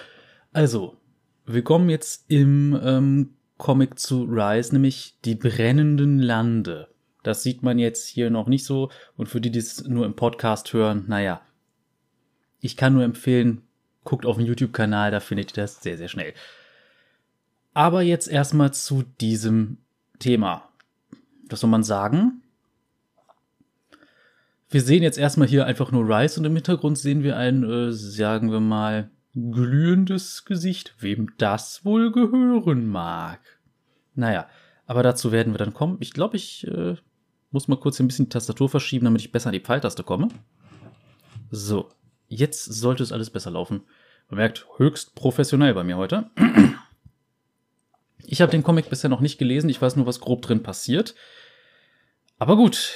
[0.52, 0.96] Also,
[1.46, 6.88] willkommen jetzt im ähm, Comic zu Rise, nämlich die brennenden Lande.
[7.22, 8.90] Das sieht man jetzt hier noch nicht so.
[9.16, 11.42] Und für die, die es nur im Podcast hören, naja.
[12.58, 13.62] Ich kann nur empfehlen,
[14.02, 16.34] guckt auf den YouTube-Kanal, da findet ihr das sehr, sehr schnell.
[17.72, 19.78] Aber jetzt erstmal zu diesem
[20.18, 20.68] Thema.
[21.48, 22.41] Was soll man sagen?
[24.72, 27.92] Wir sehen jetzt erstmal hier einfach nur Rice und im Hintergrund sehen wir ein, äh,
[27.92, 33.40] sagen wir mal, glühendes Gesicht, wem das wohl gehören mag.
[34.14, 34.48] Naja,
[34.86, 35.98] aber dazu werden wir dann kommen.
[36.00, 36.96] Ich glaube, ich äh,
[37.50, 40.28] muss mal kurz ein bisschen die Tastatur verschieben, damit ich besser an die Pfeiltaste komme.
[41.50, 41.90] So,
[42.28, 43.82] jetzt sollte es alles besser laufen.
[44.30, 46.30] Man merkt, höchst professionell bei mir heute.
[48.24, 51.14] Ich habe den Comic bisher noch nicht gelesen, ich weiß nur, was grob drin passiert.
[52.38, 52.94] Aber gut.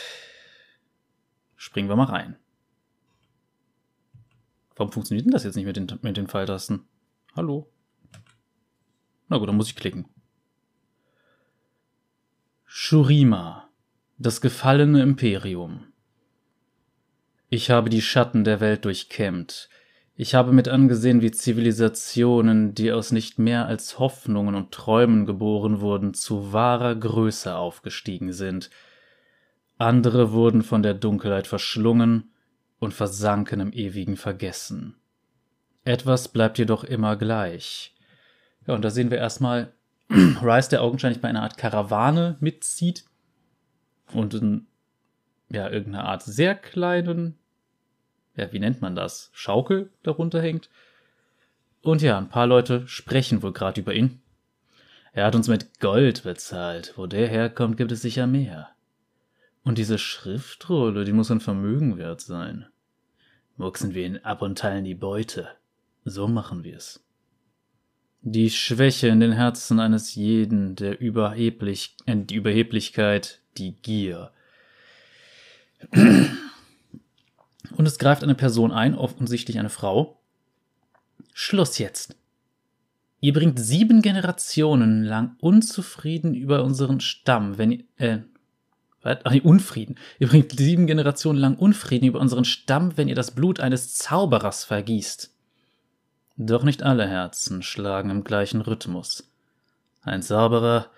[1.66, 2.37] Springen wir mal rein.
[4.76, 6.87] Warum funktioniert denn das jetzt nicht mit den, mit den Pfeiltasten?
[7.35, 7.68] Hallo?
[9.29, 10.07] Na gut, dann muss ich klicken.
[12.66, 13.68] Shurima,
[14.16, 15.88] das gefallene Imperium.
[17.48, 19.68] Ich habe die Schatten der Welt durchkämmt.
[20.14, 25.81] Ich habe mit angesehen, wie Zivilisationen, die aus nicht mehr als Hoffnungen und Träumen geboren
[25.81, 28.70] wurden, zu wahrer Größe aufgestiegen sind.
[29.79, 32.31] Andere wurden von der Dunkelheit verschlungen
[32.79, 34.97] und versanken im ewigen Vergessen.
[35.85, 37.95] Etwas bleibt jedoch immer gleich.
[38.67, 39.73] Ja, und da sehen wir erstmal
[40.11, 43.05] Rice, der augenscheinlich bei einer Art Karawane mitzieht
[44.12, 44.67] und in,
[45.51, 47.39] ja, irgendeiner Art sehr kleinen,
[48.37, 49.31] ja, wie nennt man das?
[49.33, 50.71] Schaukel darunter hängt.
[51.83, 54.21] Und ja, ein paar Leute sprechen wohl gerade über ihn.
[55.12, 56.95] Er hat uns mit Gold bezahlt.
[56.97, 58.76] Wo der herkommt, gibt es sicher mehr.
[59.66, 62.66] Und diese Schriftrolle, die muss ein Vermögen wert sein.
[63.57, 65.48] Mucksen wir ihn ab und teilen die Beute.
[66.05, 67.05] So machen wir's.
[68.22, 74.31] Die Schwäche in den Herzen eines jeden, der Überheblich, äh, die Überheblichkeit, die Gier.
[75.90, 80.20] Und es greift eine Person ein, offensichtlich eine Frau.
[81.35, 82.14] Schluss jetzt.
[83.18, 88.18] Ihr bringt sieben Generationen lang unzufrieden über unseren Stamm, wenn ihr, äh,
[89.07, 89.97] Ach, Unfrieden.
[90.19, 94.64] Ihr bringt sieben Generationen lang Unfrieden über unseren Stamm, wenn ihr das Blut eines Zauberers
[94.64, 95.33] vergießt.
[96.37, 99.31] Doch nicht alle Herzen schlagen im gleichen Rhythmus.
[100.03, 100.90] Ein Zauberer,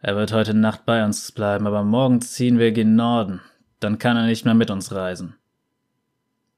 [0.00, 3.40] er wird heute Nacht bei uns bleiben, aber morgen ziehen wir gen Norden.
[3.80, 5.36] Dann kann er nicht mehr mit uns reisen.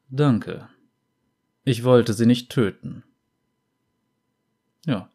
[0.09, 0.69] Danke.
[1.65, 3.03] Ich wollte sie nicht töten.
[4.87, 5.11] Ja.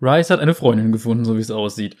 [0.00, 1.96] Rice hat eine Freundin gefunden, so wie es aussieht.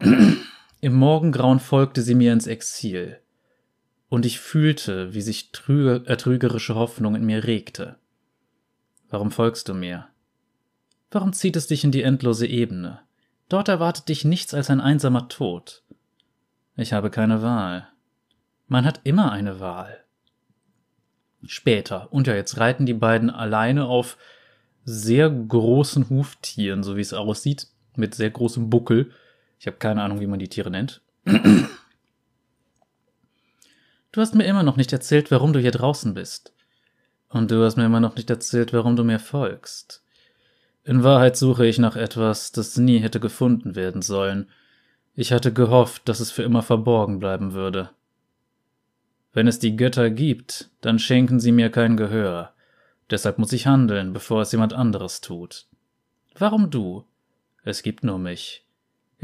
[0.84, 3.18] Im Morgengrauen folgte sie mir ins Exil,
[4.10, 7.96] und ich fühlte, wie sich trüger, äh, Hoffnung in mir regte.
[9.08, 10.08] Warum folgst du mir?
[11.10, 13.00] Warum zieht es dich in die endlose Ebene?
[13.48, 15.82] Dort erwartet dich nichts als ein einsamer Tod.
[16.76, 17.88] Ich habe keine Wahl.
[18.68, 20.04] Man hat immer eine Wahl.
[21.46, 24.18] Später, und ja, jetzt reiten die beiden alleine auf
[24.84, 29.12] sehr großen Huftieren, so wie es aussieht, mit sehr großem Buckel,
[29.64, 31.00] ich habe keine Ahnung, wie man die Tiere nennt.
[34.12, 36.52] Du hast mir immer noch nicht erzählt, warum du hier draußen bist.
[37.30, 40.04] Und du hast mir immer noch nicht erzählt, warum du mir folgst.
[40.84, 44.50] In Wahrheit suche ich nach etwas, das nie hätte gefunden werden sollen.
[45.14, 47.88] Ich hatte gehofft, dass es für immer verborgen bleiben würde.
[49.32, 52.52] Wenn es die Götter gibt, dann schenken sie mir kein Gehör.
[53.08, 55.68] Deshalb muss ich handeln, bevor es jemand anderes tut.
[56.36, 57.06] Warum du?
[57.62, 58.63] Es gibt nur mich.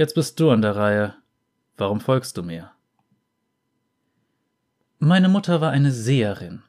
[0.00, 1.14] Jetzt bist du an der Reihe.
[1.76, 2.70] Warum folgst du mir?
[4.98, 6.62] Meine Mutter war eine Seherin.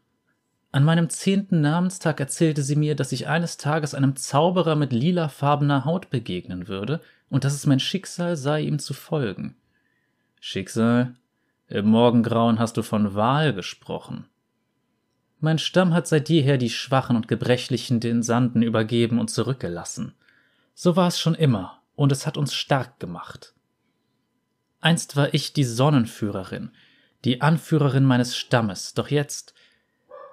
[0.74, 5.86] An meinem zehnten Namenstag erzählte sie mir, dass ich eines Tages einem Zauberer mit lilafarbener
[5.86, 9.56] Haut begegnen würde und dass es mein Schicksal sei, ihm zu folgen.
[10.42, 11.16] Schicksal?
[11.70, 14.26] Im Morgengrauen hast du von Wahl gesprochen.
[15.40, 20.16] Mein Stamm hat seit jeher die Schwachen und Gebrechlichen den Sanden übergeben und zurückgelassen.
[20.74, 23.54] So war es schon immer, und es hat uns stark gemacht.
[24.80, 26.72] Einst war ich die Sonnenführerin,
[27.26, 29.54] die Anführerin meines Stammes, doch jetzt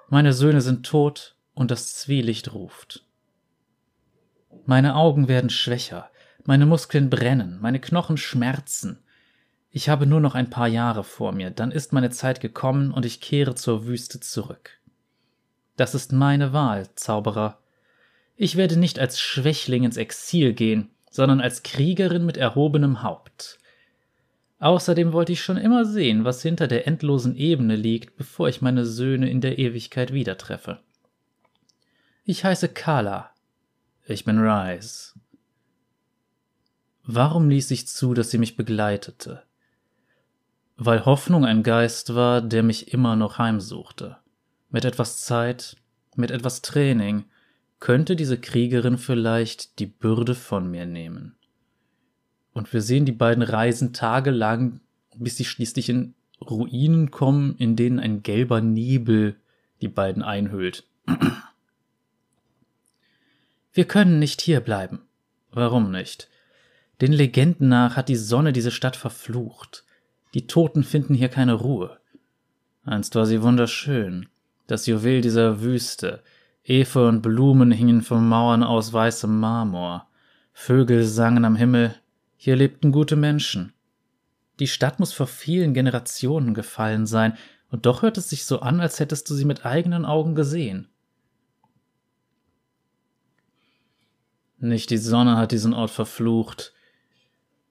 [0.07, 3.05] meine Söhne sind tot und das Zwielicht ruft.
[4.65, 6.09] Meine Augen werden schwächer,
[6.43, 9.03] meine Muskeln brennen, meine Knochen schmerzen.
[9.69, 13.05] Ich habe nur noch ein paar Jahre vor mir, dann ist meine Zeit gekommen und
[13.05, 14.79] ich kehre zur Wüste zurück.
[15.75, 17.59] Das ist meine Wahl, Zauberer.
[18.35, 23.59] Ich werde nicht als Schwächling ins Exil gehen, sondern als Kriegerin mit erhobenem Haupt.
[24.59, 28.85] Außerdem wollte ich schon immer sehen, was hinter der endlosen Ebene liegt, bevor ich meine
[28.85, 30.79] Söhne in der Ewigkeit wieder treffe.
[32.25, 33.31] Ich heiße Kala.
[34.05, 35.13] Ich bin Rise.
[37.03, 39.43] Warum ließ ich zu, dass sie mich begleitete?
[40.77, 44.17] Weil Hoffnung ein Geist war, der mich immer noch heimsuchte.
[44.69, 45.77] Mit etwas Zeit,
[46.15, 47.25] mit etwas Training
[47.79, 51.35] könnte diese Kriegerin vielleicht die Bürde von mir nehmen.
[52.53, 54.81] Und wir sehen die beiden reisen tagelang,
[55.15, 59.35] bis sie schließlich in Ruinen kommen, in denen ein gelber Nebel
[59.81, 60.85] die beiden einhüllt.
[63.71, 65.03] Wir können nicht hier bleiben.
[65.51, 66.27] Warum nicht?
[67.01, 69.85] Den Legenden nach hat die Sonne diese Stadt verflucht.
[70.33, 71.99] Die Toten finden hier keine Ruhe.
[72.83, 74.27] Einst war sie wunderschön,
[74.67, 76.23] Das Juwel dieser Wüste.
[76.69, 80.07] Efeu und Blumen hingen von Mauern aus weißem Marmor.
[80.53, 81.95] Vögel sangen am Himmel.
[82.37, 83.73] Hier lebten gute Menschen.
[84.59, 87.35] Die Stadt muss vor vielen Generationen gefallen sein,
[87.71, 90.87] und doch hört es sich so an, als hättest du sie mit eigenen Augen gesehen.
[94.59, 96.73] Nicht die Sonne hat diesen Ort verflucht.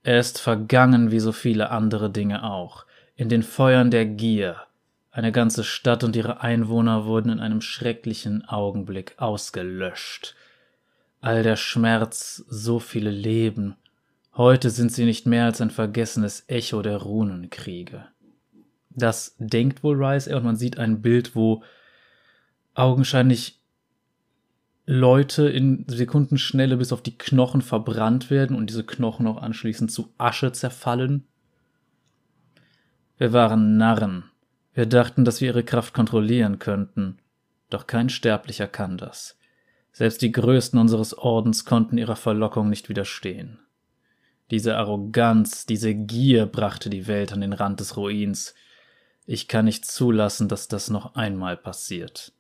[0.03, 2.85] Er ist vergangen wie so viele andere Dinge auch,
[3.15, 4.68] in den Feuern der Gier.
[5.19, 10.37] Eine ganze Stadt und ihre Einwohner wurden in einem schrecklichen Augenblick ausgelöscht.
[11.21, 13.75] All der Schmerz, so viele Leben,
[14.37, 18.07] heute sind sie nicht mehr als ein vergessenes Echo der Runenkriege.
[18.91, 21.65] Das denkt wohl Rice, und man sieht ein Bild, wo
[22.75, 23.61] augenscheinlich
[24.87, 30.15] Leute in Sekundenschnelle bis auf die Knochen verbrannt werden und diese Knochen auch anschließend zu
[30.17, 31.27] Asche zerfallen.
[33.17, 34.31] Wir waren Narren.
[34.79, 37.19] Wir dachten, dass wir ihre Kraft kontrollieren könnten.
[37.69, 39.37] Doch kein Sterblicher kann das.
[39.91, 43.59] Selbst die Größten unseres Ordens konnten ihrer Verlockung nicht widerstehen.
[44.53, 48.55] Diese Arroganz, diese Gier brachte die Welt an den Rand des Ruins,
[49.27, 52.33] ich kann nicht zulassen, dass das noch einmal passiert.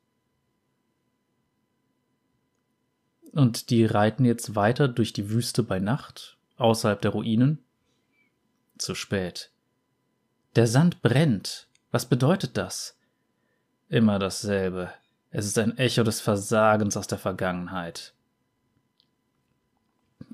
[3.33, 7.65] Und die reiten jetzt weiter durch die Wüste bei Nacht, außerhalb der Ruinen?
[8.79, 9.51] Zu spät.
[10.55, 11.68] Der Sand brennt.
[11.91, 12.99] Was bedeutet das?
[13.89, 14.93] Immer dasselbe.
[15.31, 18.15] Es ist ein Echo des Versagens aus der Vergangenheit.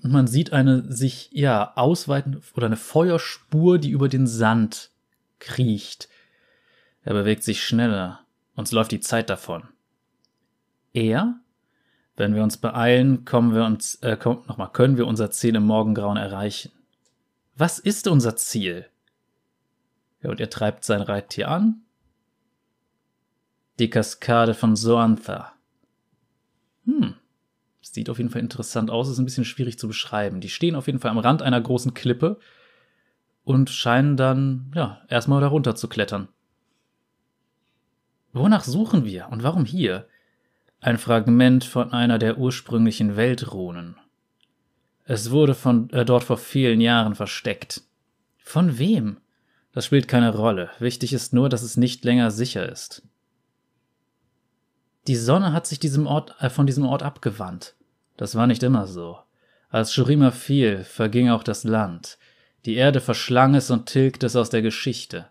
[0.03, 4.91] Und man sieht eine sich ja ausweiten oder eine Feuerspur, die über den Sand
[5.39, 6.09] kriecht.
[7.03, 8.21] Er bewegt sich schneller.
[8.55, 9.69] Uns läuft die Zeit davon.
[10.93, 11.41] Er?
[12.17, 15.65] Wenn wir uns beeilen, kommen wir uns, äh, komm, nochmal, können wir unser Ziel im
[15.65, 16.71] Morgengrauen erreichen.
[17.57, 18.87] Was ist unser Ziel?
[20.25, 21.83] Ja, und er treibt sein Reittier an.
[23.79, 25.53] Die Kaskade von Soantha.
[26.87, 27.15] Hm.
[27.83, 30.41] Sieht auf jeden Fall interessant aus, ist ein bisschen schwierig zu beschreiben.
[30.41, 32.39] Die stehen auf jeden Fall am Rand einer großen Klippe
[33.45, 36.29] und scheinen dann, ja, erstmal darunter zu klettern.
[38.33, 40.09] Wonach suchen wir und warum hier?
[40.81, 43.97] Ein Fragment von einer der ursprünglichen Weltrunen.
[45.05, 47.83] Es wurde von äh, dort vor vielen Jahren versteckt.
[48.39, 49.19] Von wem?
[49.75, 50.71] Das spielt keine Rolle.
[50.79, 53.03] Wichtig ist nur, dass es nicht länger sicher ist.
[55.09, 57.75] Die Sonne hat sich diesem Ort, äh, von diesem Ort abgewandt.
[58.17, 59.19] Das war nicht immer so.
[59.69, 62.19] Als Shurima fiel, verging auch das Land.
[62.65, 65.29] Die Erde verschlang es und tilgte es aus der Geschichte.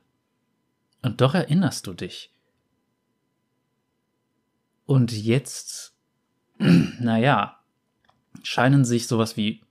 [1.02, 2.34] Und doch erinnerst du dich.
[4.86, 5.96] Und jetzt,
[6.58, 7.60] naja,
[8.44, 9.62] scheinen sich sowas wie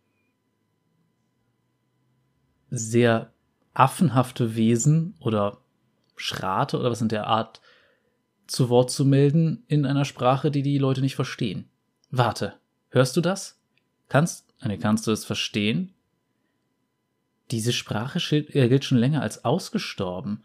[2.70, 3.31] sehr
[3.74, 5.58] affenhafte Wesen oder
[6.16, 7.60] Schrate oder was in der Art
[8.46, 11.68] zu Wort zu melden in einer Sprache, die die Leute nicht verstehen.
[12.10, 12.54] Warte,
[12.90, 13.58] hörst du das?
[14.08, 15.94] Kannst, nee, kannst du es verstehen?
[17.50, 20.42] Diese Sprache äh, gilt schon länger als ausgestorben.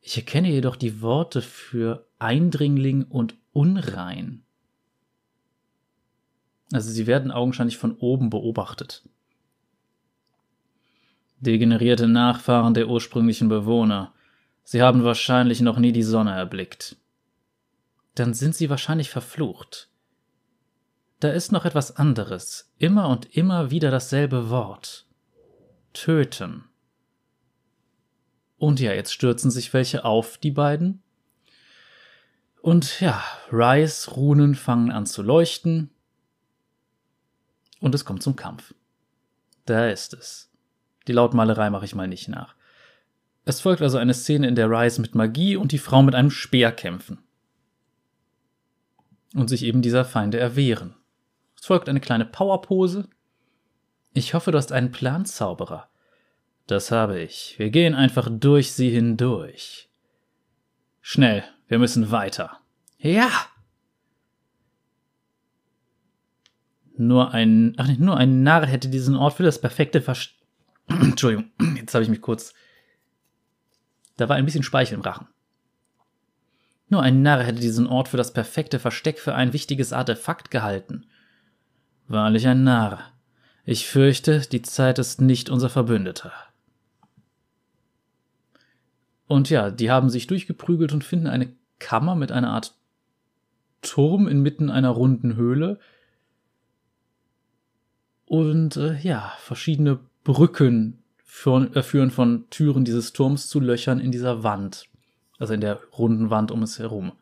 [0.00, 4.42] Ich erkenne jedoch die Worte für Eindringling und unrein.
[6.72, 9.08] Also sie werden augenscheinlich von oben beobachtet.
[11.40, 14.12] Degenerierte Nachfahren der ursprünglichen Bewohner.
[14.64, 16.96] Sie haben wahrscheinlich noch nie die Sonne erblickt.
[18.14, 19.88] Dann sind sie wahrscheinlich verflucht.
[21.20, 25.06] Da ist noch etwas anderes, immer und immer wieder dasselbe Wort.
[25.92, 26.64] Töten.
[28.56, 31.02] Und ja, jetzt stürzen sich welche auf die beiden
[32.68, 35.90] und ja, Rice Runen fangen an zu leuchten.
[37.80, 38.74] Und es kommt zum Kampf.
[39.64, 40.50] Da ist es.
[41.08, 42.54] Die Lautmalerei mache ich mal nicht nach.
[43.46, 46.30] Es folgt also eine Szene, in der Rice mit Magie und die Frau mit einem
[46.30, 47.18] Speer kämpfen.
[49.34, 50.94] Und sich eben dieser Feinde erwehren.
[51.58, 53.08] Es folgt eine kleine Powerpose.
[54.12, 55.88] Ich hoffe, du hast einen Plan, Zauberer.
[56.66, 57.54] Das habe ich.
[57.58, 59.88] Wir gehen einfach durch sie hindurch.
[61.00, 62.60] Schnell, wir müssen weiter.
[62.98, 63.30] Ja.
[66.98, 70.37] Nur ein, ach nicht, nur ein Narr hätte diesen Ort für das perfekte Verst
[70.88, 72.54] Entschuldigung, jetzt habe ich mich kurz.
[74.16, 75.28] Da war ein bisschen Speichel im Rachen.
[76.88, 81.06] Nur ein Narr hätte diesen Ort für das perfekte Versteck für ein wichtiges Artefakt gehalten.
[82.08, 83.12] Wahrlich ein Narr.
[83.64, 86.32] Ich fürchte, die Zeit ist nicht unser Verbündeter.
[89.26, 92.74] Und ja, die haben sich durchgeprügelt und finden eine Kammer mit einer Art
[93.82, 95.78] Turm inmitten einer runden Höhle.
[98.24, 104.12] Und äh, ja, verschiedene Brücken führen, äh, führen von Türen dieses Turms zu Löchern in
[104.12, 104.84] dieser Wand.
[105.38, 107.12] Also in der runden Wand um es herum.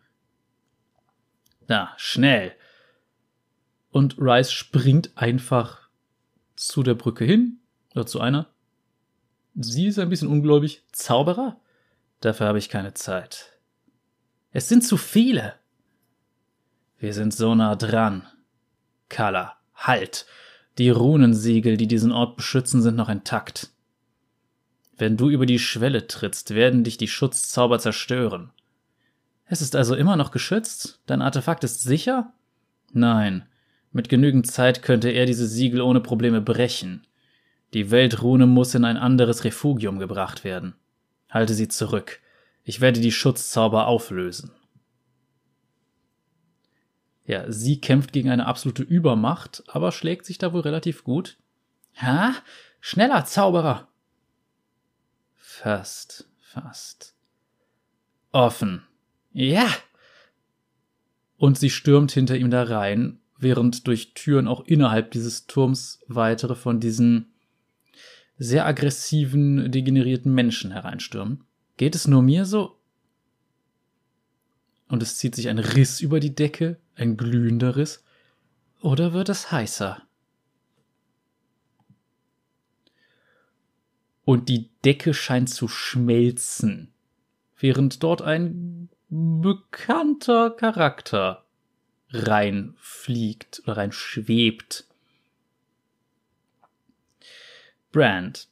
[1.69, 2.53] Da, schnell.
[3.93, 5.89] Und Rice springt einfach
[6.57, 7.61] zu der Brücke hin,
[7.95, 8.49] oder zu einer.
[9.55, 10.83] Sie ist ein bisschen ungläubig.
[10.91, 11.61] Zauberer?
[12.19, 13.57] Dafür habe ich keine Zeit.
[14.51, 15.55] Es sind zu viele.
[16.99, 18.27] Wir sind so nah dran.
[19.09, 20.27] Kala, halt!
[20.79, 23.71] Die Runensiegel, die diesen Ort beschützen, sind noch intakt.
[24.99, 28.51] Wenn du über die Schwelle trittst, werden dich die Schutzzauber zerstören.
[29.47, 31.01] Es ist also immer noch geschützt?
[31.07, 32.33] Dein Artefakt ist sicher?
[32.93, 33.47] Nein.
[33.93, 37.07] Mit genügend Zeit könnte er diese Siegel ohne Probleme brechen.
[37.73, 40.75] Die Weltrune muss in ein anderes Refugium gebracht werden.
[41.31, 42.21] Halte sie zurück.
[42.65, 44.51] Ich werde die Schutzzauber auflösen.
[47.27, 51.37] Ja, sie kämpft gegen eine absolute Übermacht, aber schlägt sich da wohl relativ gut.
[51.97, 52.35] Ha?
[52.81, 53.89] Schneller, Zauberer!
[55.35, 57.17] Fast, fast.
[58.31, 58.85] Offen.
[59.33, 59.69] Ja!
[61.37, 66.55] Und sie stürmt hinter ihm da rein, während durch Türen auch innerhalb dieses Turms weitere
[66.55, 67.35] von diesen
[68.39, 71.45] sehr aggressiven, degenerierten Menschen hereinstürmen.
[71.77, 72.79] Geht es nur mir so?
[74.89, 78.03] Und es zieht sich ein Riss über die Decke, ein glühender Riss.
[78.81, 80.03] Oder wird es heißer?
[84.25, 86.93] Und die Decke scheint zu schmelzen,
[87.59, 91.45] während dort ein bekannter Charakter
[92.11, 94.85] reinfliegt oder reinschwebt.
[97.93, 98.49] Brand.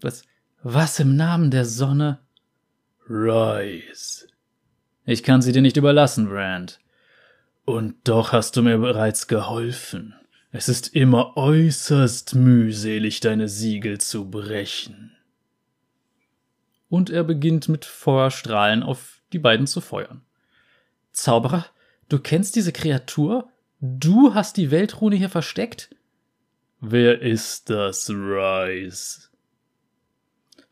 [0.00, 0.22] Was,
[0.62, 2.20] was im Namen der Sonne?
[3.10, 4.28] Rise.
[5.04, 6.78] Ich kann sie dir nicht überlassen, Brand.
[7.68, 10.14] Und doch hast du mir bereits geholfen.
[10.52, 15.14] Es ist immer äußerst mühselig, deine Siegel zu brechen.
[16.88, 20.22] Und er beginnt mit Feuerstrahlen auf die beiden zu feuern.
[21.12, 21.66] Zauberer,
[22.08, 23.50] du kennst diese Kreatur?
[23.82, 25.94] Du hast die Weltrune hier versteckt?
[26.80, 29.28] Wer ist das, Rise?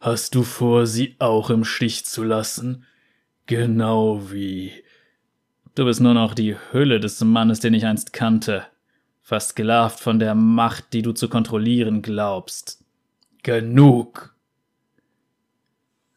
[0.01, 2.87] Hast du vor, sie auch im Stich zu lassen?
[3.45, 4.73] Genau wie.
[5.77, 8.65] Du bist nur noch die Hülle des Mannes, den ich einst kannte,
[9.21, 12.83] versklavt von der Macht, die du zu kontrollieren glaubst.
[13.43, 14.35] Genug!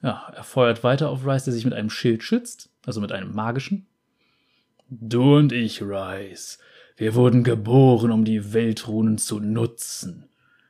[0.02, 3.36] Ja, er feuert weiter auf Rice, der sich mit einem Schild schützt, also mit einem
[3.36, 3.86] magischen.
[4.90, 6.60] Du und ich, Rice,
[6.96, 10.30] wir wurden geboren, um die Weltrunen zu nutzen.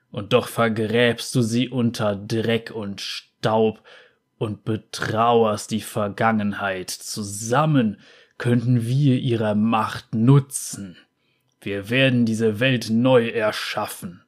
[0.10, 3.84] Und doch vergräbst du sie unter Dreck und Staub
[4.40, 6.90] und betrauerst die Vergangenheit.
[6.90, 8.00] Zusammen
[8.40, 10.98] könnten wir ihre Macht nutzen.
[11.62, 14.24] Wir werden diese Welt neu erschaffen.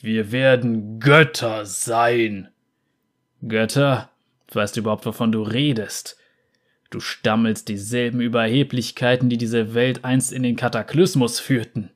[0.00, 2.48] Wir werden Götter sein.
[3.46, 4.10] Götter?
[4.52, 6.16] Weißt du überhaupt, wovon du redest?
[6.90, 11.90] Du stammelst dieselben Überheblichkeiten, die diese Welt einst in den Kataklysmus führten.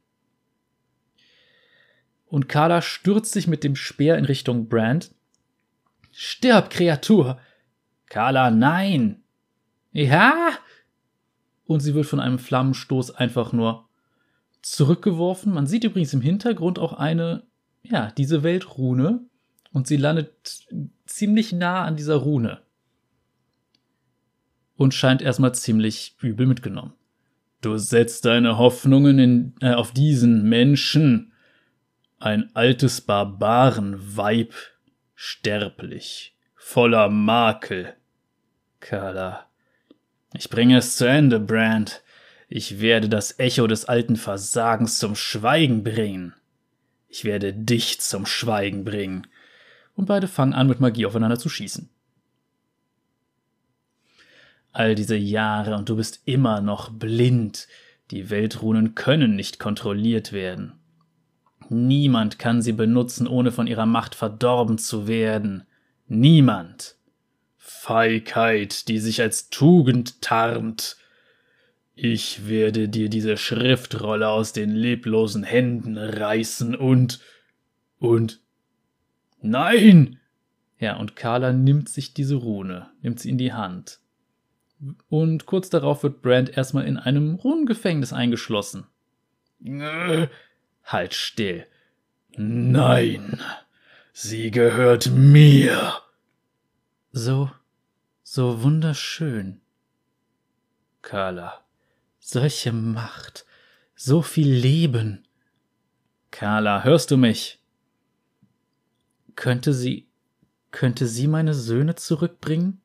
[2.27, 5.15] Und Carla stürzt sich mit dem Speer in Richtung Brand.
[6.11, 7.41] Stirb, Kreatur!
[8.07, 9.23] Carla, nein!
[9.93, 10.59] Ja!
[11.69, 13.87] Und sie wird von einem Flammenstoß einfach nur
[14.63, 15.53] zurückgeworfen.
[15.53, 17.45] Man sieht übrigens im Hintergrund auch eine,
[17.83, 19.27] ja, diese Weltrune.
[19.71, 20.33] Und sie landet
[21.05, 22.63] ziemlich nah an dieser Rune
[24.77, 26.95] und scheint erstmal ziemlich übel mitgenommen.
[27.61, 31.33] Du setzt deine Hoffnungen in, äh, auf diesen Menschen.
[32.19, 34.55] Ein altes Barbarenweib,
[35.15, 37.95] sterblich, voller Makel.
[38.81, 39.48] Carla.
[40.35, 42.03] Ich bringe es zu Ende, Brand.
[42.49, 46.35] Ich werde das Echo des alten Versagens zum Schweigen bringen.
[47.09, 49.27] Ich werde dich zum Schweigen bringen.
[49.95, 51.91] Und beide fangen an, mit Magie aufeinander zu schießen
[54.79, 57.67] all diese Jahre und du bist immer noch blind.
[58.11, 60.75] Die Weltrunen können nicht kontrolliert werden.
[61.69, 65.65] Niemand kann sie benutzen, ohne von ihrer Macht verdorben zu werden.
[66.07, 66.97] Niemand.
[67.69, 70.97] Feigheit, die sich als Tugend tarnt.
[71.95, 77.21] Ich werde dir diese Schriftrolle aus den leblosen Händen reißen und.
[77.99, 78.41] und.
[79.41, 80.19] Nein!
[80.79, 84.01] Ja, und Carla nimmt sich diese Rune, nimmt sie in die Hand.
[85.09, 88.87] Und kurz darauf wird Brand erstmal in einem Runengefängnis eingeschlossen.
[89.65, 90.29] Äh,
[90.85, 91.67] halt still.
[92.37, 93.41] Nein,
[94.13, 95.95] sie gehört mir.
[97.11, 97.51] So,
[98.31, 99.63] so wunderschön.
[101.01, 101.65] Carla,
[102.19, 103.47] solche Macht,
[103.95, 105.27] so viel Leben.
[106.31, 107.59] Carla, hörst du mich?
[109.35, 110.09] Könnte sie,
[110.73, 112.83] könnte sie meine Söhne zurückbringen?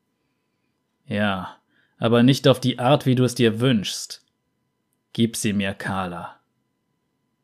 [1.04, 1.58] Ja,
[1.98, 4.24] aber nicht auf die Art, wie du es dir wünschst.
[5.12, 6.40] Gib sie mir, Carla.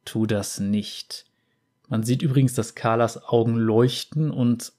[0.06, 1.26] Tu das nicht.
[1.88, 4.72] Man sieht übrigens, dass Carlas Augen leuchten und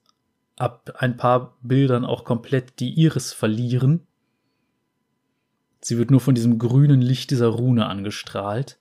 [0.62, 4.06] ab ein paar Bildern auch komplett die Iris verlieren.
[5.82, 8.78] Sie wird nur von diesem grünen Licht dieser Rune angestrahlt.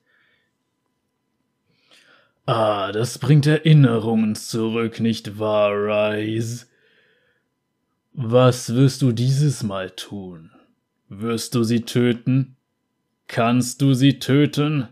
[2.45, 6.67] Ah, das bringt Erinnerungen zurück, nicht wahr, Rise?
[8.13, 10.51] Was wirst du dieses Mal tun?
[11.07, 12.57] Wirst du sie töten?
[13.27, 14.89] Kannst du sie töten?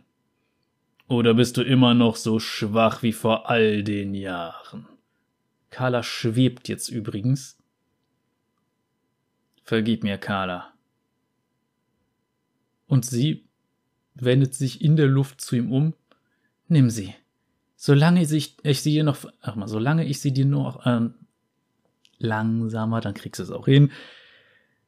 [1.07, 4.87] Oder bist du immer noch so schwach wie vor all den Jahren?
[5.69, 7.57] Carla schwebt jetzt übrigens.
[9.63, 10.73] Vergib mir, Carla.
[12.87, 13.47] Und sie
[14.15, 15.93] wendet sich in der Luft zu ihm um.
[16.67, 17.13] Nimm sie.
[17.75, 21.13] Solange ich, ich sie dir noch, ach mal, solange ich sie dir noch, ähm,
[22.17, 23.91] langsamer, dann kriegst du es auch hin.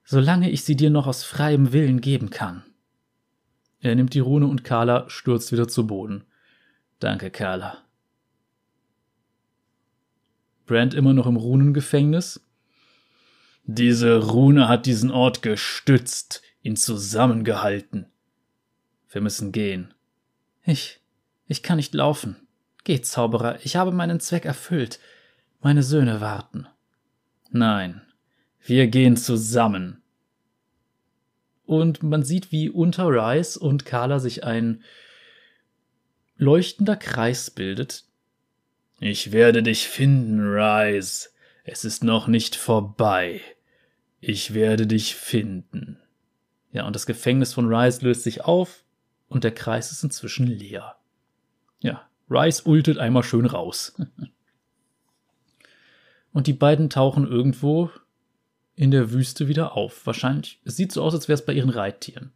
[0.04, 2.64] Solange ich sie dir noch aus freiem Willen geben kann.
[3.80, 6.24] Er nimmt die Rune und Carla stürzt wieder zu Boden.
[7.00, 7.78] Danke, Carla.
[10.66, 12.42] Brand immer noch im Runengefängnis.
[13.66, 18.08] Diese Rune hat diesen Ort gestützt, ihn zusammengehalten.
[19.10, 19.94] Wir müssen gehen.
[20.64, 21.00] Ich,
[21.48, 22.36] ich kann nicht laufen.
[22.84, 25.00] Geh, Zauberer, ich habe meinen Zweck erfüllt.
[25.62, 26.68] Meine Söhne warten.
[27.52, 28.02] Nein,
[28.66, 30.02] wir gehen zusammen.
[31.66, 34.84] Und man sieht, wie unter Rice und Carla sich ein
[36.38, 38.06] leuchtender Kreis bildet.
[39.04, 41.34] Ich werde dich finden, Rice.
[41.64, 43.42] Es ist noch nicht vorbei.
[44.20, 45.98] Ich werde dich finden.
[46.72, 48.86] Ja, und das Gefängnis von Rice löst sich auf
[49.28, 50.98] und der Kreis ist inzwischen leer.
[51.80, 54.00] Ja, Rice ultet einmal schön raus.
[56.32, 57.90] und die beiden tauchen irgendwo
[58.76, 60.06] in der Wüste wieder auf.
[60.06, 62.34] Wahrscheinlich, es sieht so aus, als wäre es bei ihren Reittieren.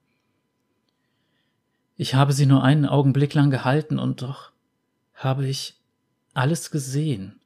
[1.95, 4.51] Ich habe sie nur einen Augenblick lang gehalten und doch
[5.13, 5.79] habe ich
[6.35, 7.39] alles gesehen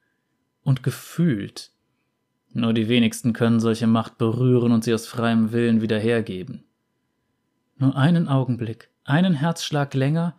[0.64, 1.72] und gefühlt.
[2.52, 6.64] Nur die wenigsten können solche Macht berühren und sie aus freiem Willen wieder hergeben.
[7.78, 10.38] Nur einen Augenblick, einen Herzschlag länger,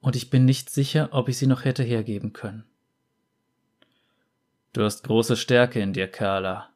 [0.00, 2.64] und ich bin nicht sicher, ob ich sie noch hätte hergeben können.
[4.72, 6.70] Du hast große Stärke in dir, Carla.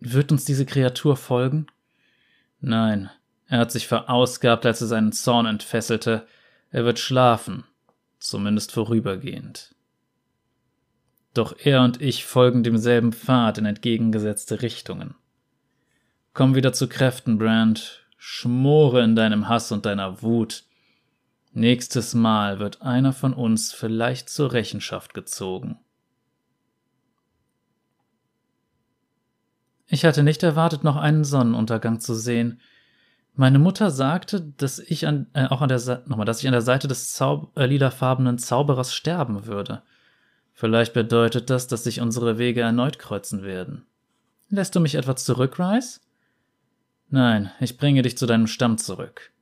[0.00, 1.66] Wird uns diese Kreatur folgen?
[2.60, 3.10] Nein,
[3.46, 6.26] er hat sich verausgabt, als er seinen Zorn entfesselte.
[6.70, 7.64] Er wird schlafen,
[8.24, 9.74] zumindest vorübergehend.
[11.34, 15.14] Doch er und ich folgen demselben Pfad in entgegengesetzte Richtungen.
[16.32, 20.64] Komm wieder zu Kräften, Brand, schmore in deinem Hass und deiner Wut.
[21.52, 25.78] Nächstes Mal wird einer von uns vielleicht zur Rechenschaft gezogen.
[29.86, 32.60] Ich hatte nicht erwartet, noch einen Sonnenuntergang zu sehen.
[33.36, 36.62] Meine Mutter sagte, dass ich an, äh, auch an der, nochmal, dass ich an der
[36.62, 39.82] Seite des Zau äh, lilafarbenen Zauberers sterben würde.
[40.52, 43.86] Vielleicht bedeutet das, dass sich unsere Wege erneut kreuzen werden.
[44.50, 46.00] Lässt du mich etwa zurück, Rice?
[47.10, 49.32] Nein, ich bringe dich zu deinem Stamm zurück.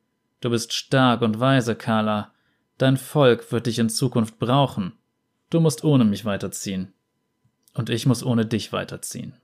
[0.41, 2.33] Du bist stark und weise, Carla.
[2.79, 4.95] Dein Volk wird dich in Zukunft brauchen.
[5.51, 6.95] Du musst ohne mich weiterziehen.
[7.75, 9.35] Und ich muss ohne dich weiterziehen.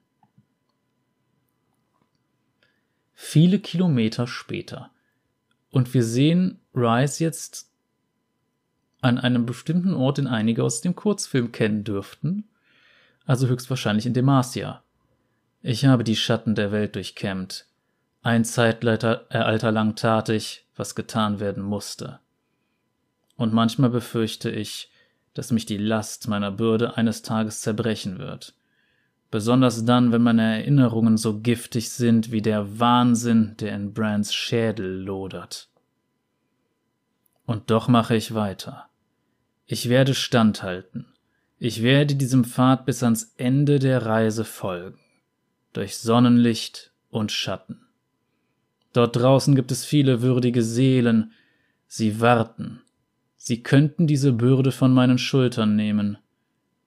[3.21, 4.93] Viele Kilometer später.
[5.71, 7.69] Und wir sehen Rice jetzt
[9.01, 12.49] an einem bestimmten Ort, den einige aus dem Kurzfilm kennen dürften,
[13.27, 14.85] also höchstwahrscheinlich in Demacia.
[15.63, 17.67] Ich habe die Schatten der Welt durchkämmt,
[18.23, 22.21] ein Zeitalter äh, lang tat ich, was getan werden musste.
[23.37, 24.93] Und manchmal befürchte ich,
[25.35, 28.55] dass mich die Last meiner Bürde eines Tages zerbrechen wird.
[29.31, 35.03] Besonders dann, wenn meine Erinnerungen so giftig sind wie der Wahnsinn, der in Brands Schädel
[35.03, 35.69] lodert.
[37.45, 38.89] Und doch mache ich weiter.
[39.67, 41.07] Ich werde standhalten.
[41.59, 44.99] Ich werde diesem Pfad bis ans Ende der Reise folgen.
[45.73, 47.87] Durch Sonnenlicht und Schatten.
[48.93, 51.33] Dort draußen gibt es viele würdige Seelen.
[51.87, 52.81] Sie warten.
[53.37, 56.19] Sie könnten diese Bürde von meinen Schultern nehmen.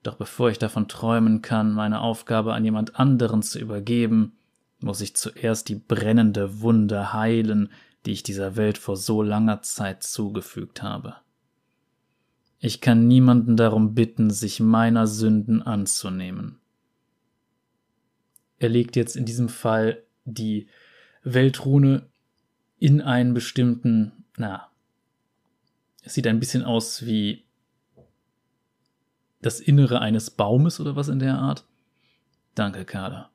[0.02, 4.32] Doch bevor ich davon träumen kann, meine Aufgabe an jemand anderen zu übergeben,
[4.80, 7.70] muss ich zuerst die brennende Wunde heilen,
[8.04, 11.16] die ich dieser Welt vor so langer Zeit zugefügt habe.
[12.58, 16.58] Ich kann niemanden darum bitten, sich meiner Sünden anzunehmen.
[18.58, 20.68] Er legt jetzt in diesem Fall die
[21.24, 22.06] Weltrune
[22.78, 24.68] in einen bestimmten, na,
[26.02, 27.44] es sieht ein bisschen aus wie
[29.42, 31.64] das Innere eines Baumes oder was in der Art.
[32.54, 33.30] Danke, Carla.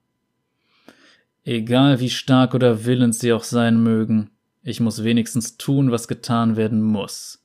[1.44, 4.32] Egal wie stark oder willens sie auch sein mögen,
[4.68, 7.42] Ich muss wenigstens tun, was getan werden muss,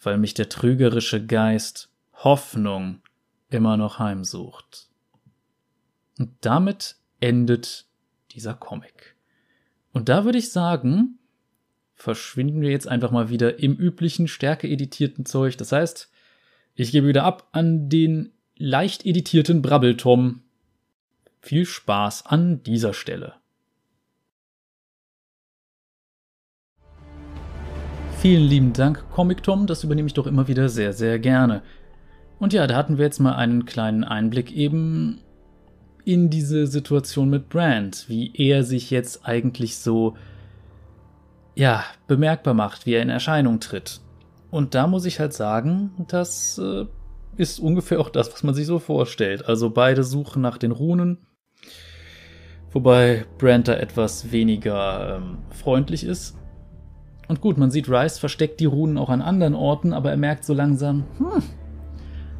[0.00, 3.02] weil mich der trügerische Geist Hoffnung
[3.50, 4.88] immer noch heimsucht.
[6.18, 7.84] Und damit endet
[8.30, 9.14] dieser Comic.
[9.92, 11.18] Und da würde ich sagen,
[11.96, 15.58] verschwinden wir jetzt einfach mal wieder im üblichen, stärke editierten Zeug.
[15.58, 16.10] Das heißt,
[16.74, 20.40] ich gebe wieder ab an den leicht editierten Brabbeltom.
[21.40, 23.34] Viel Spaß an dieser Stelle.
[28.18, 31.62] Vielen lieben Dank, Comic Tom, das übernehme ich doch immer wieder sehr, sehr gerne.
[32.38, 35.18] Und ja, da hatten wir jetzt mal einen kleinen Einblick eben
[36.04, 40.16] in diese Situation mit Brand, wie er sich jetzt eigentlich so,
[41.56, 44.00] ja, bemerkbar macht, wie er in Erscheinung tritt.
[44.52, 46.84] Und da muss ich halt sagen, das äh,
[47.38, 49.48] ist ungefähr auch das, was man sich so vorstellt.
[49.48, 51.26] Also beide suchen nach den Runen,
[52.70, 56.36] wobei Brand da etwas weniger ähm, freundlich ist.
[57.28, 60.44] Und gut, man sieht, Rice versteckt die Runen auch an anderen Orten, aber er merkt
[60.44, 61.42] so langsam, hm,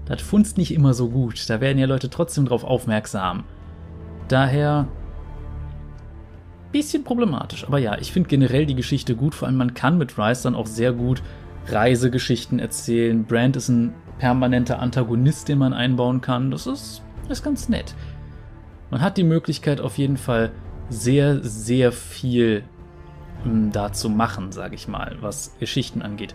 [0.04, 1.48] das funzt nicht immer so gut.
[1.48, 3.44] Da werden ja Leute trotzdem drauf aufmerksam.
[4.28, 4.86] Daher
[6.72, 7.66] bisschen problematisch.
[7.66, 9.34] Aber ja, ich finde generell die Geschichte gut.
[9.34, 11.22] Vor allem man kann mit Rice dann auch sehr gut
[11.68, 13.24] Reisegeschichten erzählen.
[13.24, 16.50] Brand ist ein permanenter Antagonist, den man einbauen kann.
[16.50, 17.94] Das ist, ist ganz nett.
[18.90, 20.50] Man hat die Möglichkeit auf jeden Fall
[20.90, 22.64] sehr, sehr viel
[23.44, 26.34] um, da zu machen, sage ich mal, was Geschichten angeht.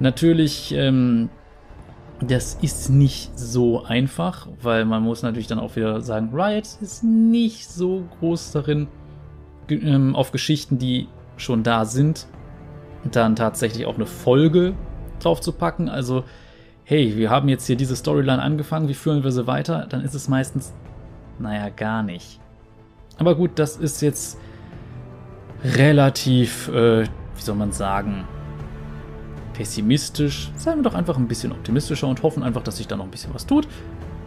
[0.00, 1.30] Natürlich ähm,
[2.20, 7.02] das ist nicht so einfach, weil man muss natürlich dann auch wieder sagen, Riot ist
[7.02, 8.88] nicht so groß darin,
[9.68, 12.26] ähm, auf Geschichten, die schon da sind,
[13.10, 14.74] dann tatsächlich auch eine Folge
[15.20, 15.88] drauf zu packen.
[15.88, 16.24] Also,
[16.84, 19.86] hey, wir haben jetzt hier diese Storyline angefangen, wie führen wir sie weiter?
[19.88, 20.72] Dann ist es meistens,
[21.38, 22.40] naja, gar nicht.
[23.18, 24.38] Aber gut, das ist jetzt
[25.62, 28.24] relativ, äh, wie soll man sagen,
[29.54, 30.50] pessimistisch.
[30.56, 33.10] Seien wir doch einfach ein bisschen optimistischer und hoffen einfach, dass sich da noch ein
[33.10, 33.66] bisschen was tut.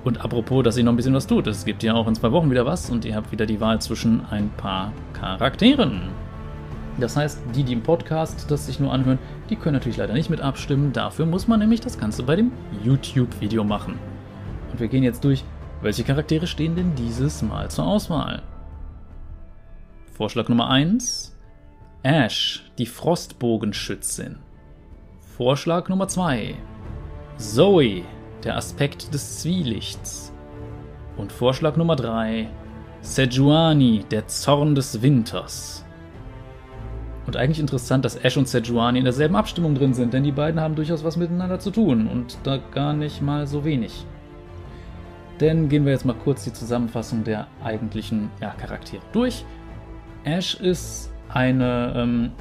[0.03, 2.31] Und apropos, dass sich noch ein bisschen was tut, es gibt ja auch in zwei
[2.31, 6.26] Wochen wieder was und ihr habt wieder die Wahl zwischen ein paar Charakteren.
[6.99, 9.19] Das heißt, die, die im Podcast das sich nur anhören,
[9.49, 10.93] die können natürlich leider nicht mit abstimmen.
[10.93, 12.51] Dafür muss man nämlich das Ganze bei dem
[12.83, 13.99] YouTube-Video machen.
[14.71, 15.43] Und wir gehen jetzt durch,
[15.81, 18.41] welche Charaktere stehen denn dieses Mal zur Auswahl?
[20.13, 21.37] Vorschlag Nummer 1.
[22.01, 24.37] Ash, die Frostbogenschützin.
[25.37, 26.55] Vorschlag Nummer 2.
[27.37, 28.01] Zoe,
[28.43, 30.33] der Aspekt des Zwielichts.
[31.17, 32.49] Und Vorschlag Nummer 3.
[33.01, 35.86] Sejuani, der Zorn des Winters.
[37.27, 40.59] Und eigentlich interessant, dass Ash und Sejuani in derselben Abstimmung drin sind, denn die beiden
[40.59, 44.05] haben durchaus was miteinander zu tun und da gar nicht mal so wenig.
[45.39, 49.45] Denn gehen wir jetzt mal kurz die Zusammenfassung der eigentlichen ja, Charaktere durch.
[50.23, 52.31] Ash ist eine ähm,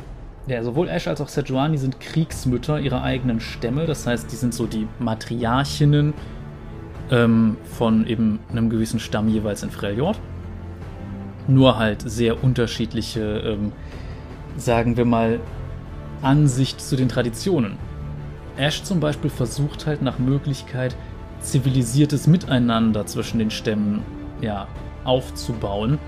[0.46, 3.86] ja, sowohl Ash als auch Sejuani sind Kriegsmütter ihrer eigenen Stämme.
[3.86, 6.14] Das heißt, die sind so die Matriarchinnen
[7.10, 10.20] ähm, von eben einem gewissen Stamm jeweils in Freljord.
[11.48, 13.72] Nur halt sehr unterschiedliche, ähm,
[14.56, 15.40] sagen wir mal,
[16.22, 17.76] Ansicht zu den Traditionen.
[18.56, 20.96] Ash zum Beispiel versucht halt nach Möglichkeit
[21.40, 24.02] zivilisiertes Miteinander zwischen den Stämmen
[24.40, 24.66] ja,
[25.04, 25.98] aufzubauen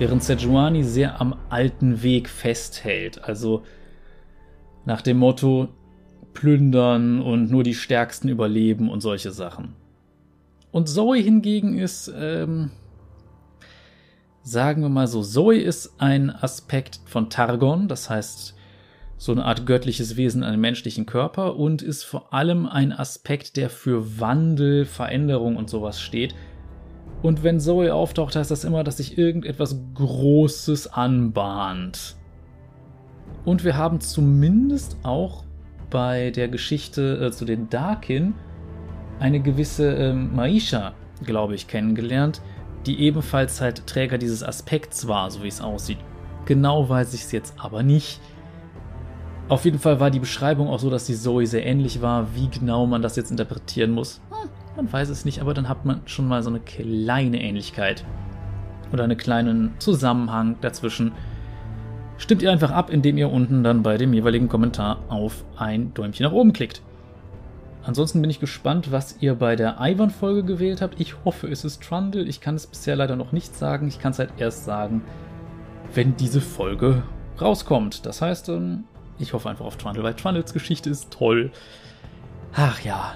[0.00, 3.22] während Sejuani sehr am alten Weg festhält.
[3.22, 3.62] Also
[4.86, 5.68] nach dem Motto
[6.32, 9.74] plündern und nur die Stärksten überleben und solche Sachen.
[10.72, 12.70] Und Zoe hingegen ist, ähm,
[14.42, 18.54] sagen wir mal so, Zoe ist ein Aspekt von Targon, das heißt
[19.16, 23.56] so eine Art göttliches Wesen in einem menschlichen Körper und ist vor allem ein Aspekt,
[23.56, 26.34] der für Wandel, Veränderung und sowas steht,
[27.22, 32.16] und wenn Zoe auftaucht, heißt das immer, dass sich irgendetwas Großes anbahnt.
[33.44, 35.44] Und wir haben zumindest auch
[35.90, 38.34] bei der Geschichte äh, zu den Darkin
[39.18, 42.40] eine gewisse äh, Maisha, glaube ich, kennengelernt,
[42.86, 45.98] die ebenfalls halt Träger dieses Aspekts war, so wie es aussieht.
[46.46, 48.20] Genau weiß ich es jetzt aber nicht.
[49.48, 52.34] Auf jeden Fall war die Beschreibung auch so, dass die Zoe sehr ähnlich war.
[52.34, 55.84] Wie genau man das jetzt interpretieren muss, hm, man weiß es nicht, aber dann hat
[55.84, 58.04] man schon mal so eine kleine Ähnlichkeit
[58.92, 61.12] oder einen kleinen Zusammenhang dazwischen.
[62.16, 66.24] Stimmt ihr einfach ab, indem ihr unten dann bei dem jeweiligen Kommentar auf ein Däumchen
[66.24, 66.82] nach oben klickt.
[67.82, 71.00] Ansonsten bin ich gespannt, was ihr bei der Ivan-Folge gewählt habt.
[71.00, 72.22] Ich hoffe, es ist Trundle.
[72.22, 73.88] Ich kann es bisher leider noch nicht sagen.
[73.88, 75.02] Ich kann es halt erst sagen,
[75.94, 77.02] wenn diese Folge
[77.40, 78.04] rauskommt.
[78.04, 78.84] Das heißt, ähm,
[79.18, 81.52] ich hoffe einfach auf Trundle, weil Trundles Geschichte ist toll.
[82.54, 83.14] Ach ja,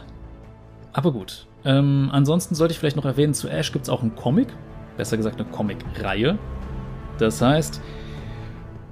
[0.93, 1.47] aber gut.
[1.65, 4.49] Ähm, ansonsten sollte ich vielleicht noch erwähnen, zu Ash gibt es auch einen Comic.
[4.97, 6.39] Besser gesagt eine Comic-Reihe.
[7.19, 7.81] Das heißt,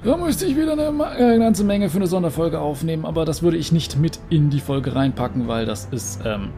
[0.04, 3.56] Da müsste ich wieder eine, eine, ganze Menge für eine Sonderfolge aufnehmen, aber das würde
[3.56, 6.50] ich nicht mit in die Folge reinpacken, weil das ist, ähm,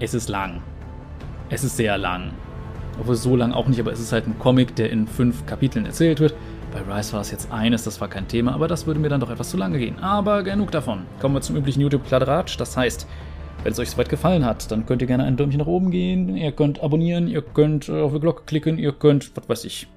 [0.00, 0.60] es ist lang.
[1.48, 2.32] Es ist sehr lang.
[3.00, 5.86] Obwohl so lang auch nicht, aber es ist halt ein Comic, der in fünf Kapiteln
[5.86, 6.34] erzählt wird.
[6.70, 9.20] Bei Rise war es jetzt eines, das war kein Thema, aber das würde mir dann
[9.20, 9.98] doch etwas zu lange gehen.
[10.00, 11.06] Aber genug davon.
[11.20, 12.58] Kommen wir zum üblichen YouTube-Kladderatsch.
[12.58, 13.06] Das heißt,
[13.62, 16.36] wenn es euch soweit gefallen hat, dann könnt ihr gerne ein Däumchen nach oben gehen,
[16.36, 19.88] ihr könnt abonnieren, ihr könnt auf die Glocke klicken, ihr könnt, was weiß ich,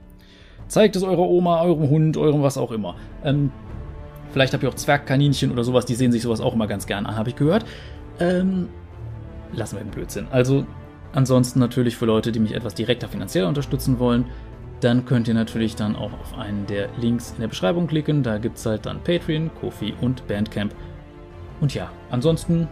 [0.71, 2.95] Zeigt es eurer Oma, eurem Hund, eurem was auch immer.
[3.25, 3.51] Ähm,
[4.31, 7.05] vielleicht habt ihr auch Zwergkaninchen oder sowas, die sehen sich sowas auch immer ganz gern
[7.05, 7.65] an, habe ich gehört.
[8.21, 8.69] Ähm,
[9.51, 10.27] lassen wir den Blödsinn.
[10.31, 10.65] Also,
[11.11, 14.27] ansonsten natürlich für Leute, die mich etwas direkter finanziell unterstützen wollen,
[14.79, 18.23] dann könnt ihr natürlich dann auch auf einen der Links in der Beschreibung klicken.
[18.23, 20.73] Da gibt es halt dann Patreon, Kofi und Bandcamp.
[21.59, 22.69] Und ja, ansonsten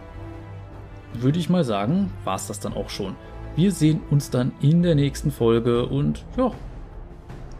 [1.12, 3.14] würde ich mal sagen, war es das dann auch schon.
[3.56, 6.50] Wir sehen uns dann in der nächsten Folge und ja,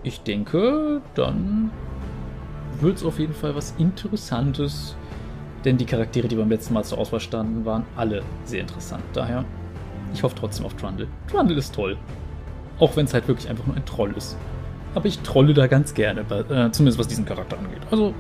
[0.03, 1.70] ich denke, dann
[2.80, 4.96] wird es auf jeden Fall was Interessantes.
[5.64, 9.03] Denn die Charaktere, die beim letzten Mal zur Auswahl standen, waren alle sehr interessant.
[9.12, 9.44] Daher,
[10.14, 11.07] ich hoffe trotzdem auf Trundle.
[11.30, 11.98] Trundle ist toll.
[12.78, 14.38] Auch wenn es halt wirklich einfach nur ein Troll ist.
[14.94, 17.82] Aber ich trolle da ganz gerne, äh, zumindest was diesen Charakter angeht.
[17.90, 18.14] Also,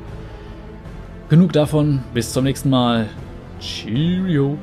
[1.30, 2.02] genug davon.
[2.12, 3.08] Bis zum nächsten Mal.
[3.58, 4.58] Cheerio.